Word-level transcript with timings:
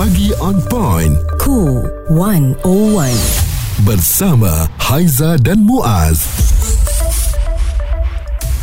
Pagi 0.00 0.32
on 0.40 0.56
point. 0.72 1.12
Cool 1.36 1.84
101. 2.08 3.12
Bersama 3.84 4.64
Haiza 4.80 5.36
dan 5.36 5.60
Muaz. 5.60 6.24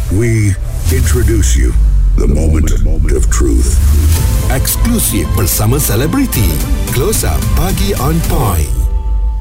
We 0.10 0.58
introduce 0.89 1.54
you 1.54 1.78
the 2.18 2.26
moment 2.26 2.73
of 3.13 3.29
truth. 3.29 3.78
Eksklusif 4.50 5.29
bersama 5.38 5.78
selebriti. 5.78 6.50
Close 6.90 7.22
Up 7.22 7.38
Pagi 7.54 7.94
on 8.01 8.17
point. 8.33 8.87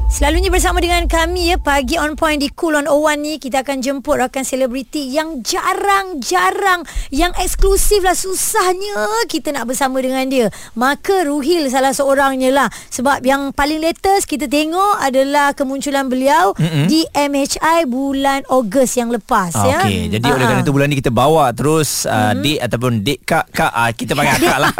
Selalunya 0.06 0.54
bersama 0.54 0.78
dengan 0.78 1.02
kami 1.10 1.50
ya 1.50 1.58
pagi 1.58 1.98
on 1.98 2.14
point 2.14 2.38
di 2.38 2.46
Cool 2.54 2.78
on 2.78 2.86
Owan 2.86 3.26
ni 3.26 3.42
kita 3.42 3.66
akan 3.66 3.82
jemput 3.82 4.22
rakan 4.22 4.46
selebriti 4.46 5.02
yang 5.10 5.42
jarang-jarang 5.42 6.86
yang 7.10 7.34
eksklusif 7.34 8.06
lah 8.06 8.14
susahnya 8.14 9.26
kita 9.26 9.50
nak 9.50 9.66
bersama 9.66 9.98
dengan 9.98 10.22
dia. 10.30 10.46
Maka 10.78 11.26
Ruhil 11.26 11.66
salah 11.74 11.90
seorangnya 11.90 12.54
lah 12.54 12.70
sebab 12.70 13.18
yang 13.26 13.50
paling 13.50 13.82
latest 13.82 14.30
kita 14.30 14.46
tengok 14.46 15.02
adalah 15.02 15.58
kemunculan 15.58 16.06
beliau 16.06 16.54
mm-hmm. 16.54 16.86
di 16.86 17.02
MHI 17.10 17.90
bulan 17.90 18.46
Ogos 18.46 18.94
yang 18.94 19.10
lepas 19.10 19.58
ya. 19.58 19.90
Okey, 19.90 20.06
jadi 20.06 20.26
oleh 20.30 20.46
kerana 20.46 20.62
itu 20.62 20.70
bulan 20.70 20.86
ni 20.86 21.02
kita 21.02 21.10
bawa 21.10 21.50
terus 21.50 22.06
uh, 22.06 22.30
mm-hmm. 22.30 22.42
dek 22.46 22.58
ataupun 22.62 22.92
dek 23.02 23.18
kak 23.26 23.46
kak 23.50 23.72
uh, 23.74 23.90
kita 23.90 24.14
panggil 24.14 24.38
kak 24.38 24.58
lah. 24.70 24.72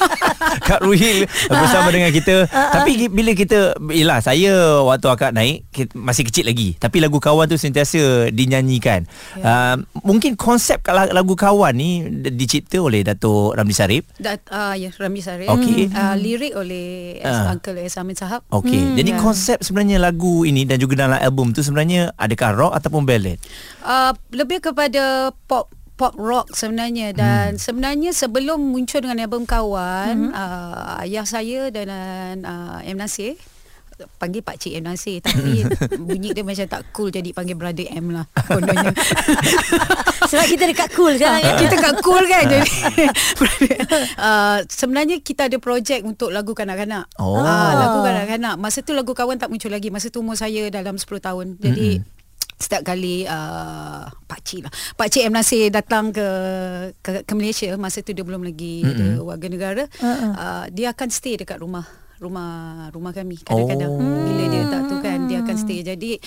kak 0.68 0.80
Ruhil 0.84 1.24
bersama 1.48 1.88
dengan 1.88 2.12
kita. 2.12 2.44
Tapi 2.52 3.08
bila 3.08 3.32
kita 3.32 3.72
yalah 3.88 4.20
saya 4.20 4.59
waktu 4.86 5.06
akak 5.10 5.32
naik 5.34 5.66
masih 5.96 6.24
kecil 6.26 6.48
lagi 6.48 6.76
tapi 6.76 7.02
lagu 7.02 7.18
kawan 7.18 7.50
tu 7.50 7.56
sentiasa 7.58 8.28
dinyanyikan 8.30 9.04
ya. 9.38 9.44
uh, 9.44 9.76
mungkin 10.04 10.34
konsep 10.38 10.80
lagu 10.88 11.34
kawan 11.34 11.74
ni 11.76 12.06
dicipta 12.30 12.78
oleh 12.80 13.02
Datuk 13.02 13.56
Ramli 13.56 13.74
Sarip 13.74 14.04
Dat, 14.16 14.44
uh, 14.52 14.76
ya 14.76 14.92
Ramli 14.94 15.22
Sarip 15.24 15.50
okay. 15.50 15.90
uh, 15.90 16.14
lirik 16.16 16.54
oleh 16.56 17.18
uh. 17.24 17.52
Uncle 17.52 17.80
S. 17.80 17.98
Amin 18.00 18.16
Sahab 18.16 18.46
okay. 18.48 18.78
hmm, 18.78 18.96
jadi 18.96 19.10
ya. 19.14 19.18
konsep 19.18 19.58
sebenarnya 19.60 19.98
lagu 20.00 20.44
ini 20.46 20.64
dan 20.64 20.78
juga 20.78 21.06
dalam 21.06 21.18
album 21.18 21.52
tu 21.52 21.60
sebenarnya 21.60 22.14
adakah 22.16 22.54
rock 22.56 22.72
ataupun 22.76 23.02
ballad 23.04 23.38
uh, 23.84 24.12
lebih 24.30 24.62
kepada 24.62 25.34
pop 25.48 25.72
pop 26.00 26.16
rock 26.16 26.48
sebenarnya 26.56 27.12
dan 27.12 27.54
hmm. 27.54 27.60
sebenarnya 27.60 28.10
sebelum 28.16 28.56
muncul 28.56 29.04
dengan 29.04 29.20
album 29.20 29.44
kawan 29.44 30.32
hmm. 30.32 30.32
uh, 30.32 31.04
ayah 31.04 31.28
saya 31.28 31.68
dan 31.68 32.40
uh, 32.40 32.80
M 32.88 32.96
Nasir 32.96 33.36
panggil 34.18 34.42
Pak 34.44 34.56
Cik 34.60 34.72
M 34.80 34.84
Nasir 34.86 35.18
tapi 35.20 35.64
bunyi 36.08 36.32
dia 36.32 36.44
macam 36.44 36.66
tak 36.66 36.82
cool 36.94 37.08
jadi 37.12 37.30
panggil 37.32 37.56
Brother 37.56 37.88
M 37.92 38.14
lah 38.14 38.24
kononnya 38.48 38.92
sebab 40.30 40.46
kita 40.46 40.64
dekat 40.70 40.88
cool 40.94 41.14
kan 41.16 41.40
kita 41.58 41.74
dekat 41.76 41.96
cool 42.04 42.24
kan 42.28 42.44
jadi 42.46 42.70
uh, 44.20 44.58
sebenarnya 44.68 45.20
kita 45.20 45.50
ada 45.50 45.56
projek 45.58 46.04
untuk 46.06 46.30
lagu 46.30 46.52
kanak-kanak 46.54 47.10
oh. 47.18 47.40
uh, 47.40 47.72
lagu 47.76 47.98
kanak-kanak 48.04 48.54
masa 48.60 48.84
tu 48.84 48.92
lagu 48.94 49.12
kawan 49.16 49.36
tak 49.40 49.50
muncul 49.50 49.72
lagi 49.72 49.88
masa 49.90 50.08
tu 50.08 50.22
umur 50.22 50.38
saya 50.38 50.68
dalam 50.68 50.96
10 50.96 51.06
tahun 51.20 51.46
jadi 51.58 52.00
mm-hmm. 52.00 52.18
Setiap 52.60 52.92
kali 52.92 53.24
uh, 53.24 54.04
Pak 54.28 54.40
Cik 54.44 54.68
lah 54.68 54.72
Pak 54.92 55.08
Cik 55.08 55.32
M. 55.32 55.32
Nasir 55.32 55.72
datang 55.72 56.12
ke, 56.12 56.28
ke 57.00 57.24
ke 57.24 57.32
Malaysia 57.32 57.72
Masa 57.80 58.04
tu 58.04 58.12
dia 58.12 58.20
belum 58.20 58.44
lagi 58.44 58.84
mm-hmm. 58.84 59.24
warga 59.24 59.48
negara 59.48 59.84
uh-uh. 59.88 60.32
uh, 60.36 60.64
Dia 60.68 60.92
akan 60.92 61.08
stay 61.08 61.40
dekat 61.40 61.56
rumah 61.64 61.88
rumah 62.20 62.86
rumah 62.92 63.16
kami. 63.16 63.40
Kadang-kadang 63.40 63.90
oh. 63.96 64.24
bila 64.28 64.44
dia 64.52 64.62
tak 64.68 64.82
tu 64.92 64.96
kan 65.00 65.18
dia 65.24 65.40
akan 65.40 65.56
stay. 65.56 65.80
Jadi 65.80 66.20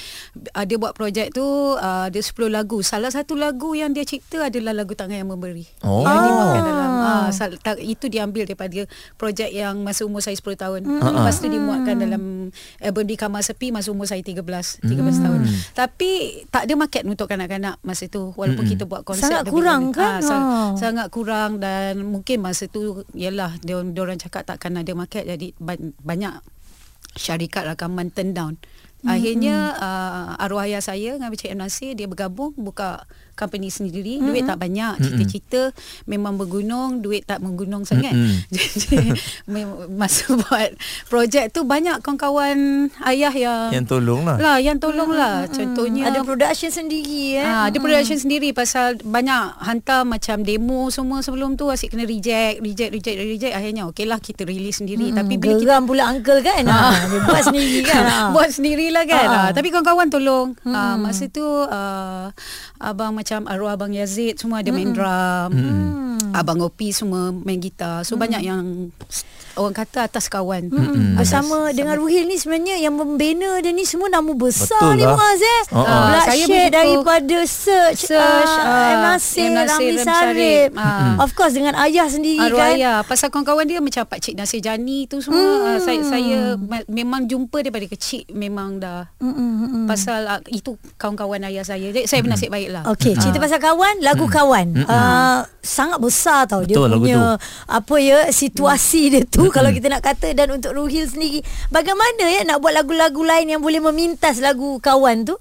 uh, 0.58 0.66
dia 0.66 0.78
buat 0.82 0.98
projek 0.98 1.38
tu 1.38 1.46
uh, 1.78 2.10
dia 2.10 2.22
10 2.26 2.34
lagu. 2.50 2.82
Salah 2.82 3.14
satu 3.14 3.38
lagu 3.38 3.78
yang 3.78 3.94
dia 3.94 4.02
cipta 4.02 4.50
adalah 4.50 4.74
lagu 4.74 4.98
tangan 4.98 5.22
yang 5.22 5.30
memberi. 5.30 5.70
Oh. 5.86 6.02
yang 6.02 6.26
dimakan 6.26 6.62
dalam 6.66 6.92
uh, 6.98 7.28
sal, 7.30 7.54
ta, 7.62 7.78
itu 7.78 8.10
diambil 8.10 8.50
daripada 8.50 8.90
projek 9.22 9.54
yang 9.54 9.86
masa 9.86 10.04
umur 10.10 10.26
saya 10.26 10.34
10 10.34 10.58
tahun. 10.58 10.82
Hmm. 10.84 11.14
lepas 11.14 11.38
tu 11.38 11.48
dimuatkan 11.48 11.96
dalam 12.02 12.50
album 12.82 13.06
di 13.06 13.16
kamar 13.16 13.46
sepi 13.46 13.70
masa 13.70 13.94
umur 13.94 14.10
saya 14.10 14.26
13 14.26 14.42
13 14.42 14.90
hmm. 14.90 15.14
tahun. 15.22 15.40
Tapi 15.78 16.12
tak 16.50 16.66
ada 16.66 16.74
market 16.74 17.06
untuk 17.06 17.30
kanak-kanak 17.30 17.78
masa 17.86 18.10
tu 18.10 18.34
walaupun 18.34 18.66
hmm. 18.66 18.74
kita 18.74 18.84
buat 18.90 19.06
konsep 19.06 19.30
sangat 19.30 19.46
kurang 19.54 19.94
kan? 19.94 20.18
ha, 20.18 20.26
sang, 20.26 20.46
sangat 20.74 21.08
kurang 21.14 21.62
dan 21.62 22.02
mungkin 22.02 22.42
masa 22.42 22.66
tu 22.66 23.06
yalah 23.14 23.54
dia 23.62 23.78
orang 23.78 24.18
cakap 24.18 24.50
takkan 24.50 24.74
ada 24.74 24.92
market. 24.98 25.30
Jadi 25.30 25.54
banyak 26.02 26.40
syarikat 27.20 27.68
rakaman 27.68 28.10
turn 28.10 28.32
down. 28.34 28.56
Akhirnya 29.04 29.76
mm-hmm. 29.76 30.40
uh, 30.40 30.44
arwah 30.44 30.64
ayah 30.64 30.80
saya 30.80 31.20
dengan 31.20 31.32
Cik 31.36 31.52
M 31.52 31.60
Nasir 31.60 31.92
dia 31.94 32.08
bergabung 32.08 32.56
buka 32.56 33.04
company 33.34 33.74
sendiri 33.74 34.22
mm-hmm. 34.22 34.28
duit 34.30 34.44
tak 34.46 34.62
banyak 34.62 34.94
cita-cita 35.02 35.62
mm-hmm. 35.74 36.06
memang 36.06 36.34
bergunung 36.38 37.02
duit 37.02 37.26
tak 37.26 37.42
menggunung 37.42 37.82
sangat 37.84 38.14
mm-hmm. 38.14 38.54
jadi 38.86 39.08
masa 39.90 40.34
buat 40.46 40.78
projek 41.10 41.50
tu 41.50 41.66
banyak 41.66 42.00
kawan-kawan 42.06 42.90
ayah 43.10 43.34
yang 43.34 43.74
yang 43.74 43.86
tolong 43.90 44.22
lah 44.24 44.38
lah 44.38 44.58
yang 44.62 44.78
tolong 44.78 45.10
lah 45.10 45.46
mm-hmm. 45.46 45.58
contohnya 45.58 46.14
ada 46.14 46.22
production 46.22 46.70
sendiri 46.70 47.42
eh 47.42 47.46
ha, 47.46 47.74
ada 47.74 47.78
production 47.82 48.22
mm-hmm. 48.22 48.22
sendiri 48.22 48.50
pasal 48.54 49.02
banyak 49.02 49.42
hantar 49.66 50.06
macam 50.06 50.46
demo 50.46 50.94
semua 50.94 51.26
sebelum 51.26 51.58
tu 51.58 51.74
asyik 51.74 51.98
kena 51.98 52.06
reject 52.06 52.62
reject 52.62 52.92
reject 52.94 53.18
reject 53.18 53.54
akhirnya 53.58 53.90
okey 53.90 54.06
lah 54.06 54.22
kita 54.22 54.46
release 54.46 54.78
sendiri 54.78 55.10
mm-hmm. 55.10 55.20
tapi 55.26 55.34
bila 55.42 55.58
geram 55.58 55.84
kita, 55.84 55.90
pula 55.90 56.04
uncle 56.14 56.40
kan 56.46 56.64
ha. 56.70 56.94
dia 57.10 57.20
buat 57.26 57.44
sendiri 57.50 57.78
kan 57.90 58.04
buat 58.30 58.50
sendirilah 58.94 59.06
kan 59.10 59.28
ha. 59.28 59.42
Ha. 59.50 59.52
tapi 59.56 59.68
kawan-kawan 59.74 60.08
tolong 60.14 60.50
mm-hmm. 60.62 60.74
ha, 60.74 60.96
masa 61.02 61.26
tu 61.30 61.44
uh, 61.44 62.30
abang 62.78 63.12
macam 63.18 63.50
arwah 63.50 63.74
abang 63.74 63.92
Yazid 63.92 64.38
semua 64.38 64.62
ada 64.62 64.70
main 64.70 64.94
drum. 64.94 65.50
Mm-hmm. 65.54 66.32
Abang 66.34 66.62
Opi 66.66 66.90
semua 66.90 67.30
main 67.30 67.62
gitar. 67.62 68.02
So 68.06 68.14
mm-hmm. 68.14 68.22
banyak 68.22 68.42
yang 68.46 68.64
orang 69.58 69.76
kata 69.76 70.10
atas 70.10 70.26
kawan. 70.30 70.70
Mm-hmm. 70.70 71.20
Bersama 71.20 71.70
atas, 71.70 71.78
dengan 71.78 71.96
Ruhil 72.00 72.26
ni 72.26 72.38
sebenarnya 72.42 72.82
yang 72.82 72.96
membina 72.98 73.62
dia 73.62 73.72
ni 73.72 73.86
semua 73.86 74.10
nama 74.10 74.32
besar 74.34 74.80
Betul 74.82 74.94
ni 74.98 75.06
lah. 75.06 75.16
Muaz 75.16 75.42
eh. 75.42 75.62
Uh-huh. 75.70 75.86
Uh, 75.86 76.22
saya 76.26 76.64
daripada 76.70 77.38
search 77.46 78.02
search 78.10 78.54
uh, 78.60 78.94
Nasir, 79.04 79.50
Ramli 79.54 79.98
Sarip. 80.02 80.70
Uh. 80.74 81.22
Of 81.22 81.32
course 81.38 81.54
dengan 81.54 81.78
ayah 81.86 82.10
sendiri 82.10 82.42
Arwah 82.42 82.74
kan. 82.74 82.74
Ayah. 82.78 82.98
Pasal 83.06 83.28
kawan-kawan 83.30 83.66
dia 83.70 83.80
macam 83.84 84.04
Pak 84.08 84.20
Cik 84.20 84.36
Nasir 84.40 84.60
Jani 84.64 85.06
tu 85.06 85.22
semua. 85.22 85.42
Mm. 85.42 85.62
Uh, 85.64 85.80
saya 85.82 86.02
saya 86.04 86.40
memang 86.90 87.30
jumpa 87.30 87.62
daripada 87.62 87.86
kecil 87.86 88.26
memang 88.34 88.82
dah. 88.82 89.06
Mm-hmm. 89.22 89.86
Pasal 89.86 90.22
uh, 90.28 90.42
itu 90.50 90.76
kawan-kawan 90.98 91.46
ayah 91.48 91.64
saya. 91.64 91.94
Jadi 91.94 92.10
saya 92.10 92.20
mm. 92.22 92.26
bernasib 92.26 92.50
baiklah. 92.50 92.84
Okey, 92.90 93.14
cerita 93.20 93.38
pasal 93.38 93.60
kawan, 93.62 94.02
lagu 94.02 94.26
mm. 94.26 94.34
kawan. 94.34 94.68
Mm. 94.82 94.88
Uh, 94.90 95.40
sangat 95.64 95.98
besar 96.04 96.44
tau 96.44 96.68
Betul, 96.68 96.92
dia 96.92 97.00
punya 97.00 97.24
apa 97.72 97.96
ya 98.04 98.28
situasi 98.28 99.16
dia 99.16 99.24
tu 99.24 99.48
mm-hmm. 99.48 99.56
kalau 99.56 99.72
kita 99.72 99.88
nak 99.88 100.04
kata. 100.04 100.36
Dan 100.36 100.60
untuk 100.60 100.76
Ruhil 100.76 101.08
sendiri 101.08 101.40
bagaimana 101.72 102.28
ya 102.28 102.44
nak 102.44 102.60
buat 102.60 102.76
lagu-lagu 102.76 103.24
lain 103.24 103.48
yang 103.48 103.64
boleh 103.64 103.80
memintas 103.80 104.44
lagu 104.44 104.78
kawan 104.84 105.24
tu? 105.24 105.40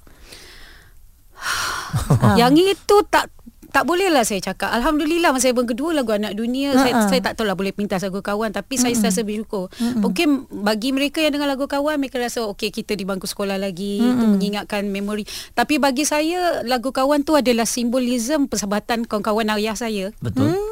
Yang 2.39 2.79
itu 2.79 2.97
tak 3.11 3.29
tak 3.73 3.89
boleh 3.89 4.13
lah 4.13 4.23
saya 4.23 4.39
cakap. 4.45 4.69
Alhamdulillah 4.69 5.33
masa 5.33 5.49
album 5.49 5.65
kedua 5.65 5.97
lagu 5.97 6.13
Anak 6.13 6.37
Dunia 6.37 6.77
uh-huh. 6.77 6.83
saya, 6.85 6.95
saya 7.09 7.21
tak 7.25 7.41
tahu 7.41 7.49
lah 7.49 7.57
boleh 7.57 7.73
pintas 7.73 8.05
lagu 8.05 8.21
kawan 8.21 8.53
tapi 8.53 8.77
uh-huh. 8.77 8.93
saya 8.93 9.09
rasa 9.09 9.25
bersyukur. 9.25 9.73
Uh-huh. 9.73 9.99
Mungkin 9.99 10.53
bagi 10.63 10.93
mereka 10.93 11.25
yang 11.25 11.41
dengar 11.41 11.49
lagu 11.49 11.65
kawan 11.65 11.97
mereka 11.97 12.21
rasa 12.21 12.45
okey 12.53 12.69
kita 12.69 12.93
di 12.93 13.09
bangku 13.09 13.25
sekolah 13.25 13.57
lagi 13.57 13.99
uh-huh. 13.99 14.13
itu 14.13 14.25
mengingatkan 14.29 14.85
memori. 14.87 15.25
Tapi 15.57 15.81
bagi 15.81 16.05
saya 16.05 16.61
lagu 16.63 16.93
kawan 16.93 17.25
tu 17.25 17.35
adalah 17.35 17.65
simbolisme 17.65 18.47
persahabatan 18.47 19.09
kawan-kawan 19.09 19.49
ayah 19.57 19.75
saya. 19.75 20.13
Betul. 20.21 20.53
Hmm 20.53 20.72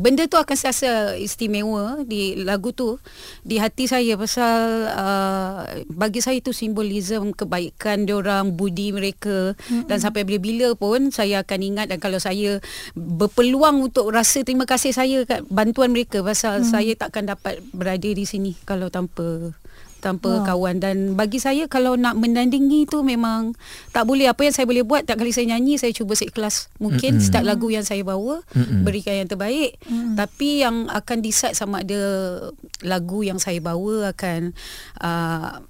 benda 0.00 0.24
tu 0.26 0.36
akan 0.40 0.56
serasa 0.56 1.16
istimewa 1.16 2.02
di 2.04 2.40
lagu 2.40 2.72
tu 2.72 2.96
di 3.44 3.60
hati 3.60 3.84
saya 3.84 4.16
pasal 4.16 4.88
uh, 4.88 5.56
bagi 5.92 6.24
saya 6.24 6.40
itu 6.40 6.54
simbolisme 6.54 7.36
kebaikan 7.36 8.08
orang 8.10 8.56
budi 8.56 8.92
mereka 8.92 9.52
mm-hmm. 9.56 9.88
dan 9.88 9.98
sampai 10.00 10.24
bila-bila 10.24 10.72
pun 10.76 11.12
saya 11.12 11.44
akan 11.44 11.60
ingat 11.60 11.86
dan 11.92 11.98
kalau 12.00 12.16
saya 12.16 12.58
berpeluang 12.96 13.90
untuk 13.90 14.08
rasa 14.12 14.40
terima 14.44 14.64
kasih 14.64 14.92
saya 14.96 15.24
kat 15.28 15.44
bantuan 15.48 15.92
mereka 15.92 16.24
pasal 16.24 16.64
mm. 16.64 16.68
saya 16.68 16.92
takkan 16.96 17.28
dapat 17.28 17.60
berada 17.76 18.08
di 18.08 18.24
sini 18.24 18.56
kalau 18.64 18.88
tanpa 18.88 19.52
tanpa 20.00 20.40
wow. 20.40 20.44
kawan 20.48 20.80
dan 20.80 21.14
bagi 21.14 21.38
saya 21.38 21.68
kalau 21.68 21.94
nak 21.94 22.16
menandingi 22.16 22.88
tu 22.88 23.04
memang 23.04 23.52
tak 23.92 24.08
boleh 24.08 24.26
apa 24.26 24.48
yang 24.48 24.54
saya 24.56 24.66
boleh 24.66 24.82
buat 24.82 25.04
tak 25.04 25.20
kali 25.20 25.30
saya 25.30 25.54
nyanyi 25.54 25.76
saya 25.76 25.92
cuba 25.92 26.16
seikhlas 26.16 26.72
mungkin 26.80 27.20
mm-hmm. 27.20 27.26
setiap 27.28 27.44
lagu 27.44 27.68
yang 27.68 27.84
saya 27.84 28.00
bawa 28.02 28.42
mm-hmm. 28.56 28.82
berikan 28.82 29.14
yang 29.20 29.28
terbaik 29.28 29.76
mm-hmm. 29.84 30.16
tapi 30.16 30.64
yang 30.64 30.88
akan 30.88 31.18
decide 31.20 31.54
sama 31.54 31.84
ada 31.84 32.00
lagu 32.82 33.20
yang 33.22 33.36
saya 33.36 33.60
bawa 33.60 34.10
akan 34.16 34.56
uh, 35.04 35.60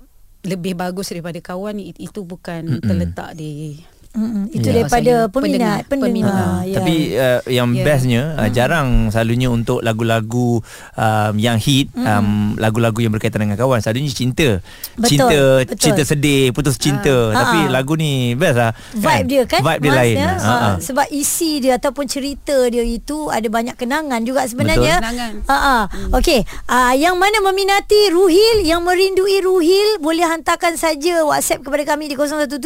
lebih 0.46 0.72
bagus 0.78 1.12
daripada 1.12 1.36
kawan 1.44 1.76
itu 1.76 2.24
bukan 2.24 2.78
mm-hmm. 2.78 2.86
terletak 2.86 3.36
di 3.36 3.82
Mm-mm. 4.10 4.50
Itu 4.50 4.66
Ya. 4.66 4.74
daripada 4.76 5.14
Saya 5.20 5.30
peminat, 5.30 5.86
pendengar. 5.86 5.86
pendengar. 5.86 6.10
Peminat. 6.26 6.62
Ya. 6.64 6.76
Tapi 6.76 6.94
uh, 7.14 7.40
yang 7.48 7.68
Ya. 7.70 7.82
bestnya 7.82 8.22
uh, 8.36 8.48
jarang 8.48 8.88
selalunya 9.08 9.48
untuk 9.48 9.80
lagu-lagu 9.80 10.58
um, 10.94 11.32
yang 11.36 11.56
hit, 11.56 11.88
um, 11.94 12.52
lagu-lagu 12.56 12.98
yang 12.98 13.10
berkaitan 13.10 13.40
dengan 13.40 13.54
kawan. 13.54 13.78
Selalunya 13.78 14.10
cinta. 14.10 14.58
Betul, 14.94 15.06
cinta, 15.06 15.38
betul. 15.62 15.78
cinta 15.78 16.02
sedih, 16.04 16.50
putus 16.50 16.74
cinta. 16.74 17.30
Ah. 17.30 17.38
Tapi 17.40 17.58
Ah. 17.60 17.72
lagu 17.72 17.94
ni 17.94 18.34
best 18.34 18.56
lah. 18.56 18.72
vibe 18.92 19.26
dia 19.26 19.42
kan 19.44 19.60
Vibe 19.60 19.80
dia 19.80 19.92
lain. 19.92 20.16
Ha, 20.16 20.30
Ha, 20.40 20.54
ha. 20.56 20.70
sebab 20.76 21.06
isi 21.10 21.60
dia 21.60 21.76
ataupun 21.76 22.04
cerita 22.04 22.66
dia 22.66 22.82
itu 22.82 23.28
ada 23.28 23.46
banyak 23.46 23.74
kenangan 23.74 24.20
juga 24.20 24.42
sebenarnya 24.42 24.96
Betul. 24.96 25.06
Kenangan. 25.06 25.32
ha 25.46 25.56
ah 25.56 25.84
okey 26.14 26.40
ah 26.66 26.92
yang 26.92 27.14
mana 27.14 27.38
meminati 27.40 28.10
Ruhil 28.10 28.62
yang 28.62 28.80
merindui 28.80 29.38
Ruhil 29.38 29.98
boleh 29.98 30.24
hantarkan 30.24 30.74
saja 30.74 31.22
WhatsApp 31.22 31.60
kepada 31.60 31.84
kami 31.86 32.06
di 32.06 32.16
017 32.16 32.58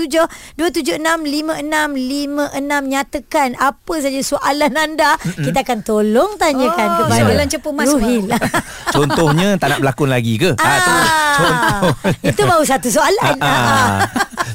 276 0.55 0.97
5656 1.35 2.47
nyatakan 2.87 3.49
apa 3.57 3.95
saja 3.99 4.21
soalan 4.21 4.73
anda 4.73 5.11
kita 5.19 5.61
akan 5.61 5.83
tolong 5.83 6.31
tanyakan 6.37 6.87
Oh, 6.87 6.97
kepada 7.03 7.21
soalan 7.21 7.47
cepu 7.49 7.71
mas, 7.71 7.89
Ruhil 7.89 8.31
Contohnya 8.95 9.57
tak 9.57 9.69
nak 9.69 9.79
berlakon 9.81 10.09
lagi 10.09 10.35
ke? 10.37 10.55
Ah, 10.57 10.79
tu 10.79 10.93
contoh. 11.35 11.91
itu 12.23 12.43
baru 12.45 12.63
satu 12.63 12.89
soalan 12.89 13.35
Ah, 13.37 13.51
ah. 13.51 13.99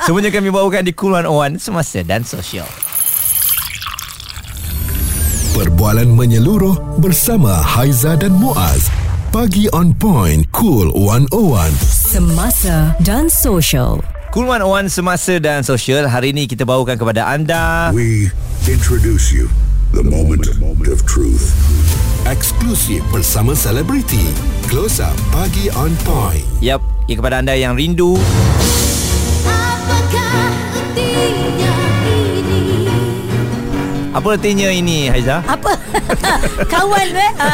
Semuanya 0.01 0.29
kami 0.29 0.47
bawakan 0.47 0.81
di 0.81 0.93
Cool 0.93 1.13
101 1.13 1.59
Semasa 1.59 1.99
dan 2.01 2.23
Sosial. 2.23 2.65
Perbualan 5.51 6.07
menyeluruh 6.07 6.71
bersama 6.97 7.51
Haiza 7.51 8.15
dan 8.15 8.31
Muaz. 8.31 8.87
Pagi 9.29 9.67
on 9.69 9.91
point, 9.91 10.47
cool 10.49 10.87
101. 10.95 11.69
Semasa 11.83 12.95
dan 12.99 13.27
Social. 13.27 13.99
Cool 14.29 14.45
101 14.45 14.93
Semasa 14.93 15.41
dan 15.41 15.65
Sosial 15.65 16.05
Hari 16.05 16.37
ini 16.37 16.45
kita 16.45 16.61
bawakan 16.61 17.01
kepada 17.01 17.25
anda 17.33 17.89
We 17.89 18.29
introduce 18.69 19.33
you 19.33 19.49
the 19.89 20.05
moment 20.05 20.45
of 20.85 21.01
truth. 21.09 21.49
Eksklusif 22.29 23.01
bersama 23.09 23.57
selebriti. 23.57 24.21
Close 24.69 25.01
up 25.01 25.17
pagi 25.33 25.73
on 25.73 25.97
point. 26.05 26.45
Yap, 26.61 26.77
ya 27.09 27.17
kepada 27.17 27.41
anda 27.41 27.57
yang 27.57 27.73
rindu 27.73 28.21
Apa 34.13 34.37
artinya 34.37 34.69
ini 34.69 35.09
Haiza? 35.09 35.41
Apa? 35.49 35.73
kawan 36.73 37.07
eh? 37.11 37.31
Ha. 37.37 37.51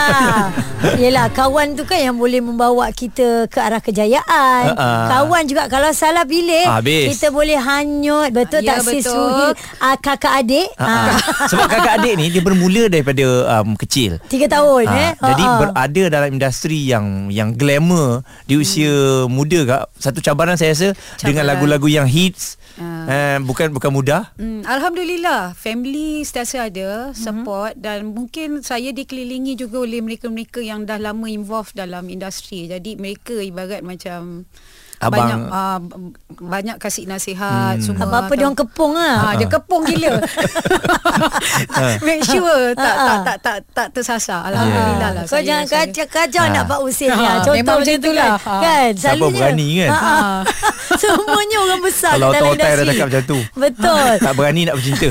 Yelah, 0.95 1.27
kawan 1.29 1.73
tu 1.73 1.83
kan 1.83 1.97
yang 1.97 2.15
boleh 2.15 2.39
membawa 2.39 2.91
kita 2.91 3.47
ke 3.47 3.57
arah 3.57 3.79
kejayaan. 3.79 4.63
Ha. 4.71 4.87
Kawan 5.09 5.43
juga 5.45 5.65
kalau 5.65 5.89
salah 5.91 6.23
pilih, 6.23 6.63
Habis. 6.63 7.15
kita 7.15 7.29
boleh 7.29 7.57
hanyut. 7.57 8.29
Betul 8.31 8.61
Ya, 8.61 8.77
tak 8.77 8.87
sis 8.87 9.03
betul. 9.03 9.17
Ruhil? 9.17 9.51
Ah, 9.77 9.95
kakak 9.95 10.33
adik. 10.39 10.67
Ha. 10.75 10.85
ha. 10.85 11.13
Sebab 11.51 11.67
kakak 11.67 11.93
adik 11.99 12.13
ni 12.15 12.25
dia 12.29 12.41
bermula 12.41 12.87
daripada 12.87 13.25
um, 13.59 13.73
kecil. 13.75 14.17
Tiga 14.25 14.47
tahun 14.47 14.85
Ha, 14.85 14.95
eh. 14.95 15.11
Jadi 15.17 15.43
Ha, 15.43 15.49
ha. 15.49 15.59
berada 15.61 16.03
dalam 16.11 16.29
industri 16.31 16.79
yang 16.85 17.05
yang 17.29 17.53
glamour 17.53 18.21
di 18.43 18.55
usia 18.55 18.89
muda 19.27 19.59
kak. 19.63 19.83
Satu 19.97 20.19
cabaran 20.19 20.55
saya 20.55 20.71
rasa 20.71 20.89
dengan 21.19 21.43
Cabaran. 21.43 21.49
lagu-lagu 21.57 21.87
yang 21.87 22.05
hits. 22.05 22.57
Uh, 23.05 23.37
bukan 23.45 23.69
bukan 23.71 23.91
mudah. 23.93 24.33
Hmm, 24.35 24.65
Alhamdulillah 24.65 25.53
family 25.53 26.25
sentiasa 26.25 26.67
ada 26.67 27.13
support 27.13 27.77
mm-hmm. 27.77 27.85
dan 27.85 27.99
mungkin 28.11 28.49
saya 28.65 28.91
dikelilingi 28.91 29.55
juga 29.55 29.85
oleh 29.85 30.01
mereka-mereka 30.01 30.59
yang 30.59 30.83
dah 30.83 30.97
lama 30.97 31.29
involved 31.29 31.77
dalam 31.77 32.09
industri. 32.11 32.67
Jadi 32.67 32.97
mereka 32.97 33.37
ibarat 33.37 33.85
macam 33.85 34.49
Abang- 35.01 35.27
banyak 35.27 35.39
uh, 35.49 35.79
banyak 36.35 36.77
kasih 36.79 37.03
nasihat 37.05 37.79
hmm. 37.79 37.83
semua. 37.83 38.07
Apa-apa 38.07 38.31
dia 38.35 38.45
orang 38.47 38.59
kepung 38.59 38.93
lah. 38.95 39.15
Ha, 39.19 39.29
dia 39.35 39.47
kepung 39.47 39.83
gila. 39.83 40.19
Make 42.07 42.23
sure 42.25 42.75
tak, 42.75 42.95
tak 42.95 43.17
tak 43.23 43.37
tak 43.41 43.57
tak 43.71 43.87
tersasar. 43.91 44.41
Alhamdulillah 44.51 45.09
lah. 45.15 45.23
Kau 45.25 45.39
saya 45.39 45.43
jangan 45.43 45.65
rasa. 45.65 45.75
kacau-kacau 45.83 46.43
Ha. 46.45 46.53
nak 46.53 46.63
Pak 46.67 46.79
Husin 46.83 47.09
Ha, 47.09 47.15
ni. 47.15 47.25
Contoh 47.25 47.53
memang 47.55 47.65
macam 47.65 47.79
macam 47.81 47.95
tu 47.95 48.01
itulah. 48.05 48.29
kan. 48.37 48.45
Ha. 48.45 48.53
Kan? 48.61 48.89
Siapa 48.95 49.25
berani 49.27 49.67
kan? 49.79 49.89
Ha, 49.89 49.97
ha. 49.99 50.15
Semuanya 51.01 51.57
orang 51.59 51.81
besar 51.81 52.11
Kalau 52.15 52.29
dalam 52.31 52.51
otak-otak 52.53 52.71
dah 52.71 52.85
cakap 52.87 53.05
macam 53.11 53.23
tu. 53.25 53.39
Betul. 53.57 54.07
Tak 54.21 54.33
berani 54.33 54.61
nak 54.63 54.75
bercinta. 54.77 55.09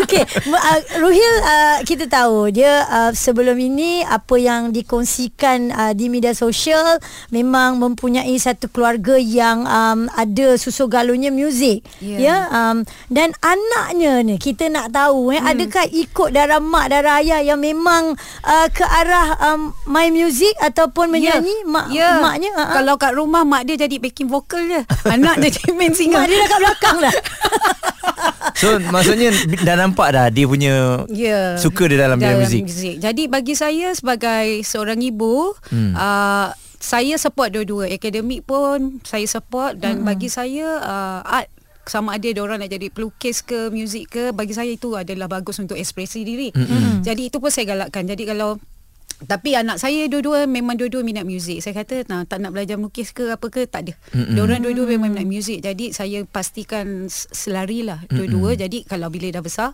Okey, 0.00 0.22
uh, 0.48 0.78
Ruhil 0.98 1.34
uh, 1.44 1.76
kita 1.84 2.04
tahu 2.08 2.50
dia 2.50 2.86
uh, 2.88 3.10
sebelum 3.12 3.54
ini 3.54 4.02
apa 4.02 4.34
yang 4.36 4.72
dikongsikan 4.72 5.70
uh, 5.70 5.92
di 5.92 6.08
media 6.08 6.32
sosial 6.32 6.98
memang 7.28 7.76
mempunyai 7.76 8.32
satu 8.36 8.71
keluarga 8.72 9.20
yang 9.20 9.68
um, 9.68 10.08
ada 10.16 10.56
susu 10.56 10.88
galonnya 10.88 11.28
muzik. 11.28 11.84
Ya. 12.00 12.18
Ya, 12.18 12.36
um, 12.50 12.88
dan 13.12 13.36
anaknya 13.44 14.24
ni 14.24 14.40
kita 14.40 14.72
nak 14.72 14.90
tahu 14.96 15.36
eh 15.36 15.40
hmm. 15.40 15.50
adakah 15.52 15.84
ikut 15.92 16.28
darah 16.32 16.58
mak 16.58 16.88
darah 16.88 17.20
ayah 17.20 17.44
yang 17.44 17.60
memang 17.60 18.16
uh, 18.42 18.66
ke 18.72 18.82
arah 18.82 19.36
um, 19.52 19.76
main 19.86 20.10
muzik 20.10 20.56
ataupun 20.58 21.12
menyanyi 21.12 21.62
mak 21.68 21.92
ya. 21.92 22.18
maknya 22.24 22.50
uh, 22.56 22.72
Kalau 22.72 22.96
kat 22.96 23.12
rumah 23.12 23.44
mak 23.44 23.68
dia 23.68 23.76
jadi 23.76 24.00
backing 24.00 24.32
vocal 24.32 24.64
je. 24.64 24.80
Anak 25.06 25.38
jadi 25.44 25.70
main 25.76 25.92
singer. 25.92 26.24
mak 26.24 26.26
dia 26.32 26.40
dah 26.40 26.48
kat 26.48 26.58
belakang 26.58 26.96
dah. 27.04 27.14
So 28.58 28.78
maksudnya 28.78 29.34
dah 29.64 29.76
nampak 29.78 30.14
dah 30.14 30.26
dia 30.30 30.46
punya 30.46 31.04
Ya. 31.10 31.58
suka 31.58 31.90
dia 31.90 31.98
dalam 32.06 32.18
bidang 32.20 32.46
muzik. 32.46 32.64
Jadi 32.98 33.26
bagi 33.26 33.54
saya 33.58 33.90
sebagai 33.96 34.62
seorang 34.62 35.00
ibu, 35.02 35.56
hmm. 35.72 35.92
uh, 35.96 36.54
saya 36.82 37.14
support 37.14 37.54
dua-dua. 37.54 37.86
Akademik 37.86 38.42
pun 38.42 38.98
saya 39.06 39.24
support 39.30 39.78
dan 39.78 40.02
hmm. 40.02 40.06
bagi 40.10 40.26
saya 40.26 40.82
uh, 40.82 41.20
art 41.22 41.46
sama 41.82 42.14
ada 42.14 42.30
dia 42.30 42.42
orang 42.42 42.62
nak 42.62 42.70
jadi 42.70 42.94
pelukis 42.94 43.42
ke 43.42 43.70
muzik 43.74 44.14
ke 44.14 44.22
bagi 44.30 44.54
saya 44.54 44.70
itu 44.70 44.94
adalah 44.94 45.26
bagus 45.26 45.58
untuk 45.62 45.78
ekspresi 45.78 46.26
diri. 46.26 46.50
Hmm. 46.54 47.02
Jadi 47.02 47.30
itu 47.30 47.38
pun 47.38 47.50
saya 47.50 47.74
galakkan. 47.74 48.06
Jadi 48.06 48.22
kalau 48.26 48.58
tapi 49.22 49.54
anak 49.54 49.78
saya 49.78 50.10
dua-dua 50.10 50.50
memang 50.50 50.74
dua-dua 50.74 51.06
minat 51.06 51.22
muzik. 51.22 51.62
Saya 51.62 51.78
kata 51.78 52.06
nah, 52.10 52.26
tak 52.26 52.42
nak 52.42 52.54
belajar 52.54 52.74
melukis 52.74 53.14
ke 53.14 53.30
apa 53.30 53.46
ke 53.48 53.70
tak 53.70 53.88
ada. 53.88 53.94
Mm-hmm. 54.14 54.34
Diorang 54.34 54.60
dua-dua 54.62 54.86
memang 54.90 55.14
minat 55.14 55.26
muzik. 55.28 55.62
Jadi 55.62 55.94
saya 55.94 56.26
pastikan 56.26 57.06
selari 57.08 57.86
lah 57.86 58.02
dua-dua. 58.10 58.54
Mm-hmm. 58.54 58.62
Jadi 58.66 58.78
kalau 58.86 59.08
bila 59.14 59.30
dah 59.30 59.42
besar 59.42 59.70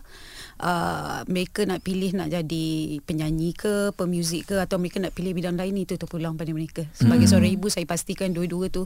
uh, 0.61 1.25
mereka 1.25 1.65
nak 1.65 1.81
pilih 1.81 2.13
nak 2.13 2.29
jadi 2.29 2.65
penyanyi 3.03 3.57
ke, 3.57 3.93
pemuzik 3.97 4.53
ke 4.53 4.55
atau 4.61 4.77
mereka 4.77 5.01
nak 5.01 5.17
pilih 5.17 5.33
bidang 5.33 5.57
lain 5.57 5.75
itu 5.81 5.97
terpulang 5.97 6.37
pada 6.37 6.53
mereka. 6.53 6.85
Sebagai 6.93 7.25
mm-hmm. 7.25 7.31
seorang 7.33 7.51
ibu 7.53 7.67
saya 7.73 7.85
pastikan 7.89 8.29
dua-dua 8.29 8.69
tu 8.69 8.85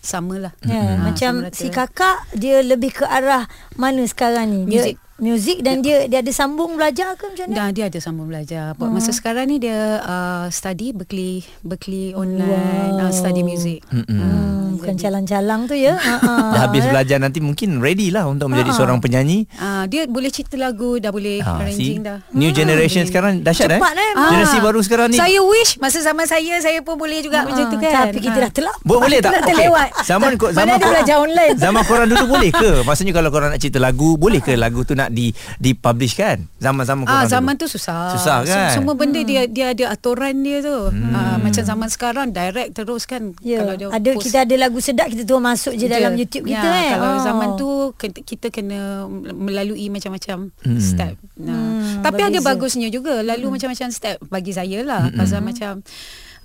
samalah. 0.00 0.54
Ya, 0.64 0.78
Ah, 0.78 1.10
macam 1.10 1.42
sama 1.42 1.52
si 1.52 1.68
kakak 1.68 2.22
dia 2.32 2.62
lebih 2.62 3.02
ke 3.02 3.04
arah 3.04 3.50
mana 3.74 4.06
sekarang 4.06 4.46
ni? 4.48 4.60
Dia 4.70 4.94
Muzik. 5.18 5.58
muzik 5.58 5.58
dan 5.60 5.82
dia 5.82 6.06
dia 6.06 6.18
ada 6.20 6.30
sambung 6.30 6.78
belajar 6.78 7.14
ke 7.14 7.26
macam 7.26 7.44
mana? 7.44 7.56
Dah 7.58 7.68
dia 7.70 7.84
ada 7.86 7.98
sambung 7.98 8.26
belajar. 8.26 8.72
Buat 8.74 8.90
masa 8.92 9.10
sekarang 9.10 9.46
ni 9.46 9.58
dia 9.58 9.98
uh, 9.98 10.46
study 10.48 10.94
Berkeley 10.94 11.42
Berkeley 11.60 12.14
online 12.14 12.46
wow. 12.94 13.02
uh, 13.02 13.12
study 13.12 13.42
music. 13.42 13.82
Hmm, 13.88 14.78
bukan 14.78 14.94
calang-calang 14.94 15.66
tu 15.66 15.74
ya. 15.74 15.98
Ha 16.08 16.54
Dah 16.54 16.60
habis 16.64 16.82
belajar 16.82 17.18
nanti 17.18 17.38
mungkin 17.38 17.78
ready 17.78 18.08
lah 18.08 18.24
untuk 18.24 18.46
menjadi 18.48 18.70
seorang 18.72 18.98
penyanyi. 18.98 19.50
Uh, 19.54 19.84
dia 19.86 20.06
boleh 20.06 20.30
cipta 20.30 20.54
lagu 20.54 20.98
dah 20.98 21.10
boleh 21.10 21.42
Ha, 21.42 21.62
arranging 21.62 21.98
see? 21.98 22.06
dah. 22.06 22.18
New 22.30 22.50
generation 22.50 23.02
sekarang 23.02 23.42
dahsyat 23.42 23.74
eh. 23.74 23.78
Cepat, 23.78 23.94
eh? 23.94 24.10
Generasi 24.14 24.56
Ah, 24.56 24.62
baru 24.62 24.80
sekarang 24.80 25.08
ni. 25.10 25.18
Saya 25.18 25.40
wish 25.42 25.78
masa 25.78 25.98
zaman 25.98 26.24
saya 26.24 26.54
saya 26.58 26.78
pun 26.80 26.94
boleh 26.94 27.18
juga 27.20 27.42
macam 27.42 27.66
tu 27.66 27.76
kan. 27.76 28.06
Tapi 28.06 28.18
kita 28.22 28.38
Ah. 28.38 28.50
dah. 28.50 28.74
Bo- 28.82 29.02
boleh 29.02 29.18
tak? 29.18 29.30
Kita 29.30 29.38
dah 29.38 29.46
terlewat. 29.46 29.88
Zaman 30.04 30.30
kau 30.34 30.48
Mana 30.48 30.58
zaman 30.58 30.76
kau 30.78 30.90
belajar 30.90 31.16
online. 31.18 31.54
Zaman 31.58 31.82
korang 31.82 32.06
dulu 32.06 32.24
boleh 32.28 32.50
ke? 32.50 32.70
Maksudnya 32.82 33.12
kalau 33.12 33.28
korang 33.28 33.50
nak 33.50 33.58
cipta 33.58 33.78
lagu, 33.78 34.14
boleh 34.14 34.38
ke 34.38 34.54
lagu 34.54 34.82
tu 34.82 34.94
nak 35.08 35.16
di 35.16 35.32
dipublish 35.56 36.14
kan? 36.14 36.44
Zaman-zaman 36.60 37.08
Ah 37.08 37.24
zaman 37.24 37.56
dulu. 37.56 37.64
tu 37.64 37.80
susah. 37.80 38.12
Susah 38.12 38.44
kan? 38.44 38.76
Semua 38.76 38.92
benda 38.92 39.16
dia 39.24 39.48
dia 39.48 39.72
ada 39.72 39.96
aturan 39.96 40.36
dia 40.44 40.60
tu. 40.60 40.92
Hmm. 40.92 41.16
Ah, 41.16 41.36
macam 41.40 41.64
zaman 41.64 41.88
sekarang 41.88 42.26
direct 42.30 42.76
terus 42.76 43.08
kan 43.08 43.32
Ya, 43.40 43.64
kalau 43.64 43.74
dia 43.80 43.86
ada 43.88 44.10
post 44.12 44.24
kita 44.28 44.44
ada 44.44 44.54
lagu 44.60 44.78
sedap 44.84 45.08
kita 45.08 45.24
tu 45.24 45.40
masuk 45.40 45.72
je 45.72 45.88
dalam 45.88 46.12
Je. 46.14 46.28
YouTube 46.28 46.44
kita 46.52 46.68
kan. 46.68 46.90
Kalau 46.92 47.06
Oh. 47.08 47.24
zaman 47.24 47.48
tu 47.56 47.68
kita 48.04 48.52
kena 48.52 49.08
melalui 49.32 49.88
macam-macam 49.88 50.52
hmm. 50.52 50.78
step. 50.78 51.14
Nah. 51.40 51.56
Hmm, 51.56 52.04
Tapi 52.04 52.20
ada 52.20 52.38
berbeza. 52.38 52.48
bagusnya 52.52 52.88
juga 52.92 53.24
lalu 53.24 53.48
hmm. 53.48 53.54
macam-macam 53.56 53.88
step 53.88 54.16
bagi 54.28 54.52
saya 54.52 54.84
lah. 54.84 55.08
Hmm. 55.08 55.16
Pasal 55.16 55.40
macam 55.40 55.72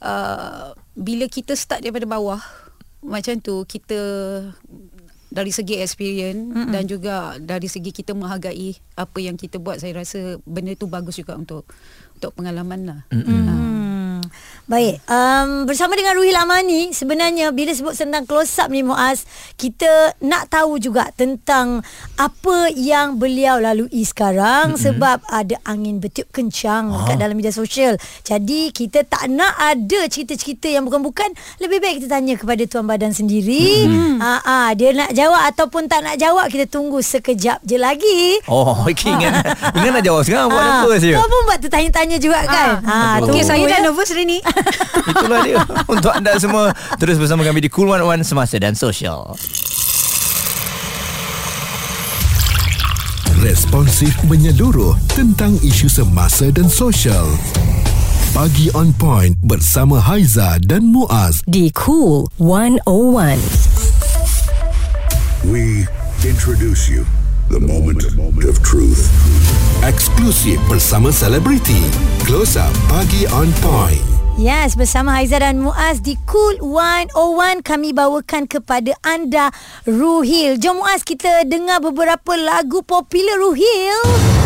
uh, 0.01 0.71
bila 0.93 1.25
kita 1.27 1.57
start 1.57 1.83
daripada 1.83 2.05
bawah 2.05 2.39
macam 3.03 3.35
tu 3.43 3.67
kita 3.67 3.99
dari 5.33 5.49
segi 5.49 5.81
experience 5.81 6.53
mm 6.53 6.69
dan 6.73 6.83
juga 6.85 7.37
dari 7.41 7.65
segi 7.65 7.89
kita 7.89 8.13
menghargai 8.13 8.77
apa 8.97 9.17
yang 9.17 9.33
kita 9.37 9.57
buat 9.57 9.81
saya 9.81 10.01
rasa 10.01 10.37
benda 10.45 10.73
tu 10.77 10.85
bagus 10.85 11.17
juga 11.17 11.33
untuk 11.37 11.65
untuk 12.17 12.31
pengalaman 12.37 12.81
lah. 12.85 12.99
Hmm. 13.09 13.72
Baik, 14.63 15.03
um, 15.11 15.67
bersama 15.67 15.91
dengan 15.91 16.15
Ruhil 16.15 16.39
Amani 16.39 16.95
sebenarnya 16.95 17.51
bila 17.51 17.75
sebut 17.75 17.99
tentang 17.99 18.23
close 18.23 18.63
up 18.63 18.71
ni 18.71 18.79
Muaz, 18.79 19.27
kita 19.59 20.15
nak 20.23 20.47
tahu 20.47 20.79
juga 20.79 21.11
tentang 21.19 21.83
apa 22.15 22.71
yang 22.71 23.19
beliau 23.19 23.59
lalui 23.59 24.07
sekarang 24.07 24.71
mm-hmm. 24.71 24.85
sebab 24.87 25.19
ada 25.27 25.59
angin 25.67 25.99
bertiup 25.99 26.31
kencang 26.31 26.95
oh. 26.95 27.03
kat 27.03 27.19
dalam 27.19 27.35
media 27.35 27.51
sosial. 27.51 27.99
Jadi 28.23 28.71
kita 28.71 29.03
tak 29.03 29.27
nak 29.27 29.51
ada 29.59 30.07
cerita-cerita 30.07 30.71
yang 30.71 30.87
bukan-bukan, 30.87 31.35
lebih 31.59 31.83
baik 31.83 31.99
kita 31.99 32.15
tanya 32.15 32.39
kepada 32.39 32.63
tuan 32.63 32.87
badan 32.87 33.11
sendiri. 33.11 33.83
Mm-hmm. 33.83 34.23
Ah, 34.23 34.39
ah, 34.47 34.69
dia 34.79 34.95
nak 34.95 35.11
jawab 35.11 35.43
ataupun 35.43 35.91
tak 35.91 36.07
nak 36.07 36.15
jawab 36.15 36.47
kita 36.47 36.71
tunggu 36.71 37.03
sekejap 37.03 37.59
je 37.67 37.75
lagi. 37.75 38.39
Oh, 38.47 38.79
okay, 38.87 39.11
ingat, 39.11 39.43
ingat 39.75 39.91
nak 39.91 40.03
jawab 40.07 40.23
sekarang 40.23 40.47
buat 40.47 40.63
Ah, 40.63 40.87
nervous 40.87 41.03
je. 41.03 41.11
Kau 41.19 41.27
pun 41.27 41.41
buat 41.51 41.59
tertanya-tanya 41.59 42.15
juga 42.15 42.39
kan? 42.47 42.79
Ah, 42.87 43.19
betul. 43.19 43.35
Okey, 43.35 43.43
tunggu 43.43 43.43
saya 43.43 43.59
ya. 43.59 43.67
dah 43.67 43.79
nervous 43.91 44.07
hari 44.07 44.23
ni. 44.23 44.39
Itulah 45.11 45.39
dia 45.43 45.59
Untuk 45.89 46.11
anda 46.13 46.37
semua 46.39 46.71
Terus 46.95 47.19
bersama 47.19 47.43
kami 47.43 47.65
di 47.65 47.69
Cool 47.69 47.91
One 47.91 48.03
One 48.03 48.21
Semasa 48.23 48.55
dan 48.61 48.77
Sosial 48.77 49.35
Responsif 53.43 54.15
menyeluruh 54.23 54.95
tentang 55.11 55.59
isu 55.59 55.91
semasa 55.91 56.47
dan 56.47 56.71
sosial. 56.71 57.27
Pagi 58.31 58.71
on 58.71 58.95
point 58.95 59.35
bersama 59.43 59.99
Haiza 59.99 60.63
dan 60.63 60.87
Muaz. 60.87 61.43
Di 61.43 61.67
Cool 61.75 62.31
101. 62.39 63.35
We 65.43 65.83
introduce 66.23 66.87
you 66.87 67.03
the 67.51 67.59
moment 67.59 68.07
of 68.47 68.63
truth. 68.63 69.11
Eksklusif 69.83 70.63
bersama 70.71 71.11
selebriti. 71.11 71.83
Close 72.23 72.55
up 72.55 72.71
pagi 72.87 73.27
on 73.27 73.51
point. 73.59 74.22
Yes, 74.33 74.73
bersama 74.73 75.13
Haiza 75.13 75.37
dan 75.37 75.61
Muaz 75.61 76.01
di 76.01 76.17
Cool 76.25 76.57
101 76.57 77.61
kami 77.61 77.93
bawakan 77.93 78.49
kepada 78.49 78.97
anda 79.05 79.53
Ruhil. 79.85 80.57
Jom 80.57 80.81
Muaz 80.81 81.05
kita 81.05 81.45
dengar 81.45 81.77
beberapa 81.77 82.33
lagu 82.33 82.81
popular 82.81 83.37
Ruhil. 83.37 84.42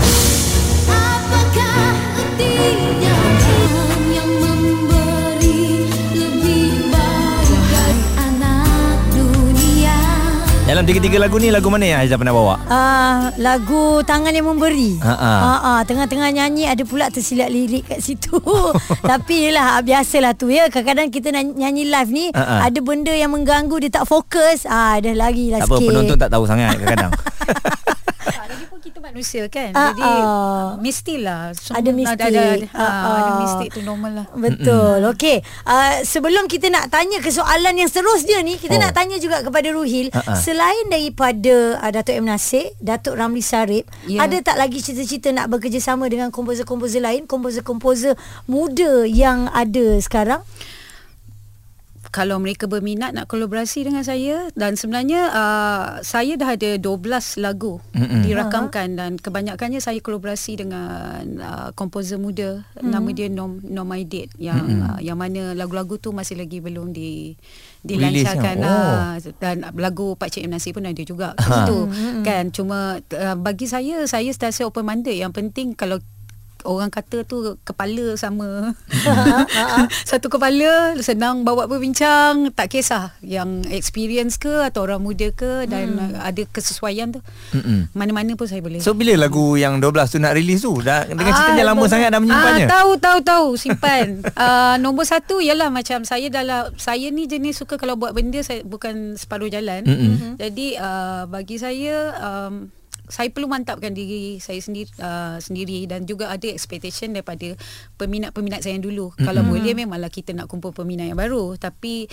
Dalam 10.68 10.84
tiga-tiga 10.84 11.16
lagu 11.16 11.40
ni 11.40 11.48
Lagu 11.48 11.72
mana 11.72 11.88
yang 11.88 12.04
Aizah 12.04 12.20
pernah 12.20 12.36
bawa? 12.36 12.60
Uh, 12.68 13.32
lagu 13.40 14.04
Tangan 14.04 14.36
yang 14.36 14.52
Memberi. 14.52 15.00
Ha, 15.00 15.16
ha, 15.16 15.74
tengah-tengah 15.88 16.28
nyanyi 16.28 16.68
ada 16.68 16.84
pula 16.84 17.08
tersilap 17.08 17.48
lirik 17.48 17.88
kat 17.88 18.04
situ. 18.04 18.36
Tapi 19.12 19.48
yelah 19.48 19.80
biasalah 19.80 20.36
tu 20.36 20.52
ya. 20.52 20.68
Kadang-kadang 20.68 21.08
kita 21.08 21.32
nak 21.32 21.56
nyanyi 21.56 21.88
live 21.88 22.12
ni 22.12 22.26
ha. 22.36 22.68
ada 22.68 22.80
benda 22.84 23.16
yang 23.16 23.32
mengganggu 23.32 23.80
dia 23.80 24.04
tak 24.04 24.12
fokus. 24.12 24.68
Ah, 24.68 25.00
dah 25.00 25.16
lagi 25.16 25.56
lah 25.56 25.64
Tak 25.64 25.72
apa 25.72 25.76
sikit. 25.80 25.88
penonton 25.88 26.18
tak 26.20 26.30
tahu 26.36 26.44
sangat 26.44 26.76
kadang-kadang 26.76 27.12
manusia 29.10 29.48
kan. 29.48 29.72
Ah, 29.72 29.92
Jadi 29.92 30.04
ah. 30.04 30.68
mestilah 30.78 31.54
semua 31.54 31.80
Ada 31.80 31.90
mistik. 31.92 32.28
Ada, 32.28 32.28
ada, 32.28 32.68
Ah, 32.74 32.84
ah, 32.84 33.16
ada 33.18 33.32
mistik 33.40 33.70
tu 33.72 33.82
normal 33.82 34.12
lah. 34.14 34.26
Betul. 34.34 35.00
Okey. 35.16 35.38
Uh, 35.64 36.04
sebelum 36.04 36.46
kita 36.46 36.68
nak 36.68 36.92
tanya 36.92 37.18
ke 37.18 37.30
soalan 37.30 37.74
yang 37.74 37.88
seterusnya 37.88 38.44
ni, 38.44 38.60
kita 38.60 38.76
Oh. 38.76 38.82
nak 38.82 38.94
tanya 38.94 39.18
juga 39.18 39.42
kepada 39.42 39.72
Ruhil, 39.72 40.12
Ha-ha. 40.12 40.36
selain 40.36 40.86
daripada 40.88 41.80
uh, 41.80 41.92
Datuk 41.92 42.16
M 42.16 42.28
Nasir, 42.28 42.76
Datuk 42.78 43.16
Ramli 43.16 43.42
Sarip, 43.42 43.88
Ya. 44.06 44.24
ada 44.24 44.38
tak 44.42 44.56
lagi 44.56 44.80
cita-cita 44.80 45.32
nak 45.32 45.50
bekerjasama 45.50 46.06
dengan 46.08 46.30
komposer-komposer 46.30 47.00
lain, 47.00 47.24
komposer-komposer 47.26 48.14
muda 48.46 49.04
yang 49.04 49.48
ada 49.50 49.98
sekarang? 49.98 50.44
Kalau 52.10 52.40
mereka 52.40 52.66
berminat 52.66 53.14
nak 53.14 53.28
kolaborasi 53.28 53.88
dengan 53.88 54.04
saya 54.04 54.48
dan 54.56 54.80
sebenarnya 54.80 55.32
uh, 55.32 55.86
saya 56.02 56.40
dah 56.40 56.56
ada 56.56 56.80
12 56.80 57.44
lagu 57.44 57.84
Mm-mm. 57.94 58.24
dirakamkan 58.24 58.96
dan 58.96 59.12
kebanyakannya 59.20 59.84
saya 59.84 60.00
kolaborasi 60.00 60.64
dengan 60.66 61.24
uh, 61.40 61.70
komposer 61.76 62.18
muda. 62.18 62.64
Nama 62.80 63.10
dia 63.12 63.28
Nom 63.28 63.60
Nom 63.62 63.90
Date 64.08 64.32
yang 64.40 64.64
uh, 64.84 65.00
yang 65.04 65.20
mana 65.20 65.54
lagu-lagu 65.54 66.00
tu 66.00 66.16
masih 66.16 66.40
lagi 66.40 66.64
belum 66.64 66.96
di 66.96 67.36
dilancarkan. 67.84 68.56
Release, 68.60 69.26
oh. 69.28 69.32
ah, 69.32 69.36
dan 69.40 69.56
lagu 69.78 70.16
Pak 70.20 70.30
Cik 70.34 70.44
M 70.48 70.52
Nasir 70.52 70.76
pun 70.76 70.84
ada 70.84 71.04
juga 71.04 71.34
Ha. 71.38 71.44
situ. 71.64 71.80
Kan 72.28 72.52
cuma 72.52 73.00
uh, 73.00 73.36
bagi 73.40 73.70
saya 73.70 74.04
saya 74.10 74.30
sentiasa 74.32 74.68
open 74.68 74.84
minded 74.84 75.16
yang 75.16 75.32
penting 75.32 75.72
kalau 75.78 76.02
orang 76.66 76.90
kata 76.90 77.28
tu 77.28 77.60
kepala 77.62 78.18
sama 78.18 78.74
satu 80.10 80.32
kepala 80.32 80.96
senang 81.04 81.44
bawa 81.44 81.70
berbincang 81.70 82.50
tak 82.56 82.74
kisah 82.74 83.14
yang 83.22 83.62
experience 83.70 84.40
ke 84.40 84.66
atau 84.66 84.88
orang 84.88 85.04
muda 85.04 85.30
ke 85.34 85.68
dan 85.70 85.98
hmm. 85.98 86.18
ada 86.24 86.42
kesesuaian 86.50 87.12
tu 87.14 87.20
Mm-mm. 87.54 87.92
mana-mana 87.94 88.34
pun 88.34 88.48
saya 88.50 88.64
boleh 88.64 88.80
So 88.80 88.96
bila 88.96 89.14
lagu 89.18 89.60
yang 89.60 89.84
12 89.84 90.14
tu 90.14 90.18
nak 90.22 90.34
release 90.34 90.64
tu 90.64 90.80
dah, 90.80 91.04
Dengan 91.04 91.28
Ah, 91.28 91.36
ceritanya 91.36 91.66
lama 91.74 91.84
sangat 91.92 92.10
dah 92.10 92.22
menyimpannya 92.24 92.66
Ah, 92.66 92.74
tahu 92.80 92.92
tahu 92.98 93.20
tahu 93.22 93.48
simpan. 93.60 94.24
uh, 94.38 94.76
nombor 94.84 95.04
satu 95.04 95.44
ialah 95.44 95.68
macam 95.68 96.08
saya 96.08 96.32
dalam 96.32 96.72
saya 96.80 97.12
ni 97.12 97.28
jenis 97.28 97.60
suka 97.60 97.76
kalau 97.76 98.00
buat 98.00 98.16
benda 98.16 98.40
saya 98.40 98.64
bukan 98.64 99.20
separuh 99.20 99.52
jalan. 99.52 99.84
Mm-mm. 99.84 100.40
Jadi 100.40 100.80
uh, 100.80 101.28
bagi 101.28 101.60
saya 101.60 102.16
um, 102.22 102.72
saya 103.08 103.32
perlu 103.32 103.48
mantapkan 103.48 103.92
diri 103.92 104.36
saya 104.38 104.60
sendiri 104.60 104.92
uh, 105.00 105.40
sendiri 105.40 105.88
dan 105.88 106.04
juga 106.04 106.28
ada 106.28 106.44
expectation 106.44 107.12
daripada 107.12 107.56
peminat-peminat 107.96 108.60
saya 108.60 108.76
yang 108.76 108.84
dulu. 108.84 109.10
Mm-hmm. 109.10 109.24
Kalau 109.24 109.42
boleh 109.42 109.74
memanglah 109.74 110.08
kita 110.08 110.32
nak 110.32 110.46
kumpul 110.46 110.72
peminat 110.72 111.08
yang 111.08 111.16
baru 111.16 111.56
tapi 111.56 112.12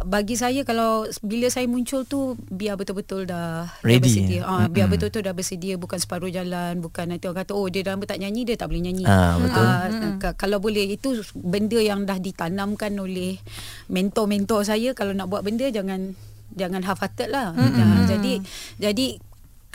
bagi 0.00 0.34
saya 0.34 0.62
kalau 0.62 1.02
bila 1.20 1.50
saya 1.50 1.66
muncul 1.66 2.02
tu 2.02 2.20
biar 2.46 2.74
betul-betul 2.74 3.26
dah, 3.26 3.66
dah 3.66 3.82
Ready, 3.82 3.98
bersedia. 4.00 4.38
eh? 4.38 4.42
Ah 4.42 4.66
biar 4.66 4.86
Mm-mm. 4.86 4.92
betul-betul 4.94 5.22
dah 5.22 5.34
bersedia 5.34 5.74
bukan 5.74 5.98
separuh 5.98 6.30
jalan 6.30 6.78
bukan 6.78 7.10
nanti 7.10 7.26
orang 7.26 7.42
kata 7.42 7.52
oh 7.52 7.66
dia 7.66 7.82
dah 7.82 7.92
lama 7.92 8.06
tak 8.06 8.22
nyanyi 8.22 8.42
dia 8.44 8.54
tak 8.54 8.70
boleh 8.70 8.82
nyanyi. 8.86 9.02
Ah, 9.02 9.34
betul. 9.36 9.66
Ah, 9.66 9.86
ka- 10.22 10.36
kalau 10.38 10.62
boleh 10.62 10.86
itu 10.88 11.10
benda 11.34 11.82
yang 11.82 12.06
dah 12.06 12.16
ditanamkan 12.16 12.94
oleh 12.94 13.42
mentor-mentor 13.86 14.62
saya 14.62 14.94
kalau 14.94 15.10
nak 15.10 15.26
buat 15.26 15.42
benda 15.42 15.66
jangan 15.68 16.14
jangan 16.54 16.80
half-hearted 16.80 17.28
lah. 17.28 17.50
Mm-hmm. 17.52 18.06
jadi 18.06 18.32
jadi 18.78 19.06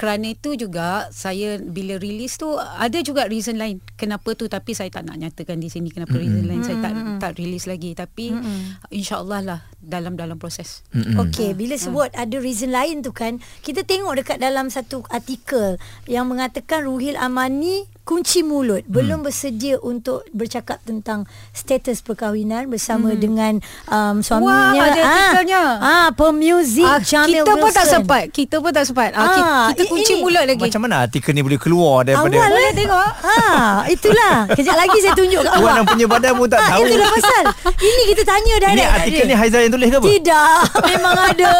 kerana 0.01 0.33
itu 0.33 0.57
juga 0.57 1.13
saya 1.13 1.61
bila 1.61 2.01
release 2.01 2.41
tu 2.41 2.49
ada 2.57 2.97
juga 3.05 3.29
reason 3.29 3.61
lain 3.61 3.77
kenapa 4.01 4.33
tu 4.33 4.49
tapi 4.49 4.73
saya 4.73 4.89
tak 4.89 5.05
nak 5.05 5.21
nyatakan 5.21 5.61
di 5.61 5.69
sini 5.69 5.93
kenapa 5.93 6.17
mm-hmm. 6.17 6.25
reason 6.25 6.45
lain 6.49 6.61
saya 6.65 6.77
tak 6.81 6.93
tak 7.21 7.31
release 7.37 7.69
lagi 7.69 7.93
tapi 7.93 8.33
mm-hmm. 8.33 8.89
insyaallah 8.89 9.41
lah 9.45 9.61
dalam 9.81 10.13
dalam 10.17 10.37
proses. 10.37 10.85
Mm-mm. 10.93 11.17
Okey, 11.17 11.57
bila 11.57 11.73
sebut 11.73 12.13
ada 12.13 12.37
reason 12.37 12.69
lain 12.69 13.01
tu 13.01 13.09
kan, 13.09 13.41
kita 13.65 13.81
tengok 13.81 14.21
dekat 14.21 14.37
dalam 14.37 14.69
satu 14.69 15.01
artikel 15.09 15.81
yang 16.05 16.29
mengatakan 16.29 16.85
Ruhil 16.85 17.17
Amani 17.17 17.89
kunci 18.03 18.41
mulut 18.41 18.81
belum 18.85 19.21
bersedia 19.21 19.77
untuk 19.77 20.25
bercakap 20.31 20.81
tentang 20.81 21.23
status 21.51 22.01
perkahwinan 22.01 22.65
bersama 22.65 23.13
dengan 23.13 23.61
um, 23.85 24.19
suaminya. 24.19 24.73
Wah, 24.73 24.83
ada 24.83 25.01
artikelnya. 25.01 25.63
Ah, 25.77 26.07
pemuzik 26.11 26.83
Ah, 26.83 26.99
Jamil 26.99 27.41
kita 27.41 27.51
pun 27.53 27.69
tak 27.69 27.77
Wilson. 27.79 27.93
sempat. 27.95 28.23
Kita 28.29 28.55
pun 28.57 28.71
tak 28.71 28.83
sempat. 28.83 29.09
Ah, 29.11 29.23
Ah, 29.23 29.67
kita, 29.71 29.87
kunci 29.87 30.13
ini- 30.13 30.21
mulut 30.21 30.43
lagi. 30.43 30.61
Macam 30.61 30.81
mana 30.81 30.95
artikel 31.01 31.31
ni 31.31 31.41
boleh 31.41 31.57
keluar 31.57 32.03
daripada 32.03 32.33
Awal 32.33 32.49
Boleh 32.49 32.63
eh? 32.63 32.73
tengok. 32.75 33.09
Ha, 33.21 33.35
itulah. 33.87 34.35
Kejap 34.51 34.75
lagi 34.75 34.97
saya 34.99 35.13
tunjuk 35.13 35.41
kat 35.41 35.53
awak. 35.53 35.73
yang 35.73 35.87
punya 35.87 36.05
badan 36.07 36.33
pun 36.33 36.47
tak 36.47 36.59
Ah, 36.59 36.69
tahu 36.71 36.83
Itulah 36.83 37.09
pasal. 37.11 37.43
Ini 37.77 38.03
kita 38.07 38.21
tanya 38.23 38.53
direct. 38.57 38.73
Ini 38.73 38.85
artikel 38.87 39.25
ni 39.25 39.35
Haizal 39.35 39.61
yang 39.61 39.71
tulis 39.71 39.87
ke 39.87 39.95
apa? 39.95 40.07
Tidak, 40.07 40.57
memang 40.91 41.15
ada, 41.17 41.53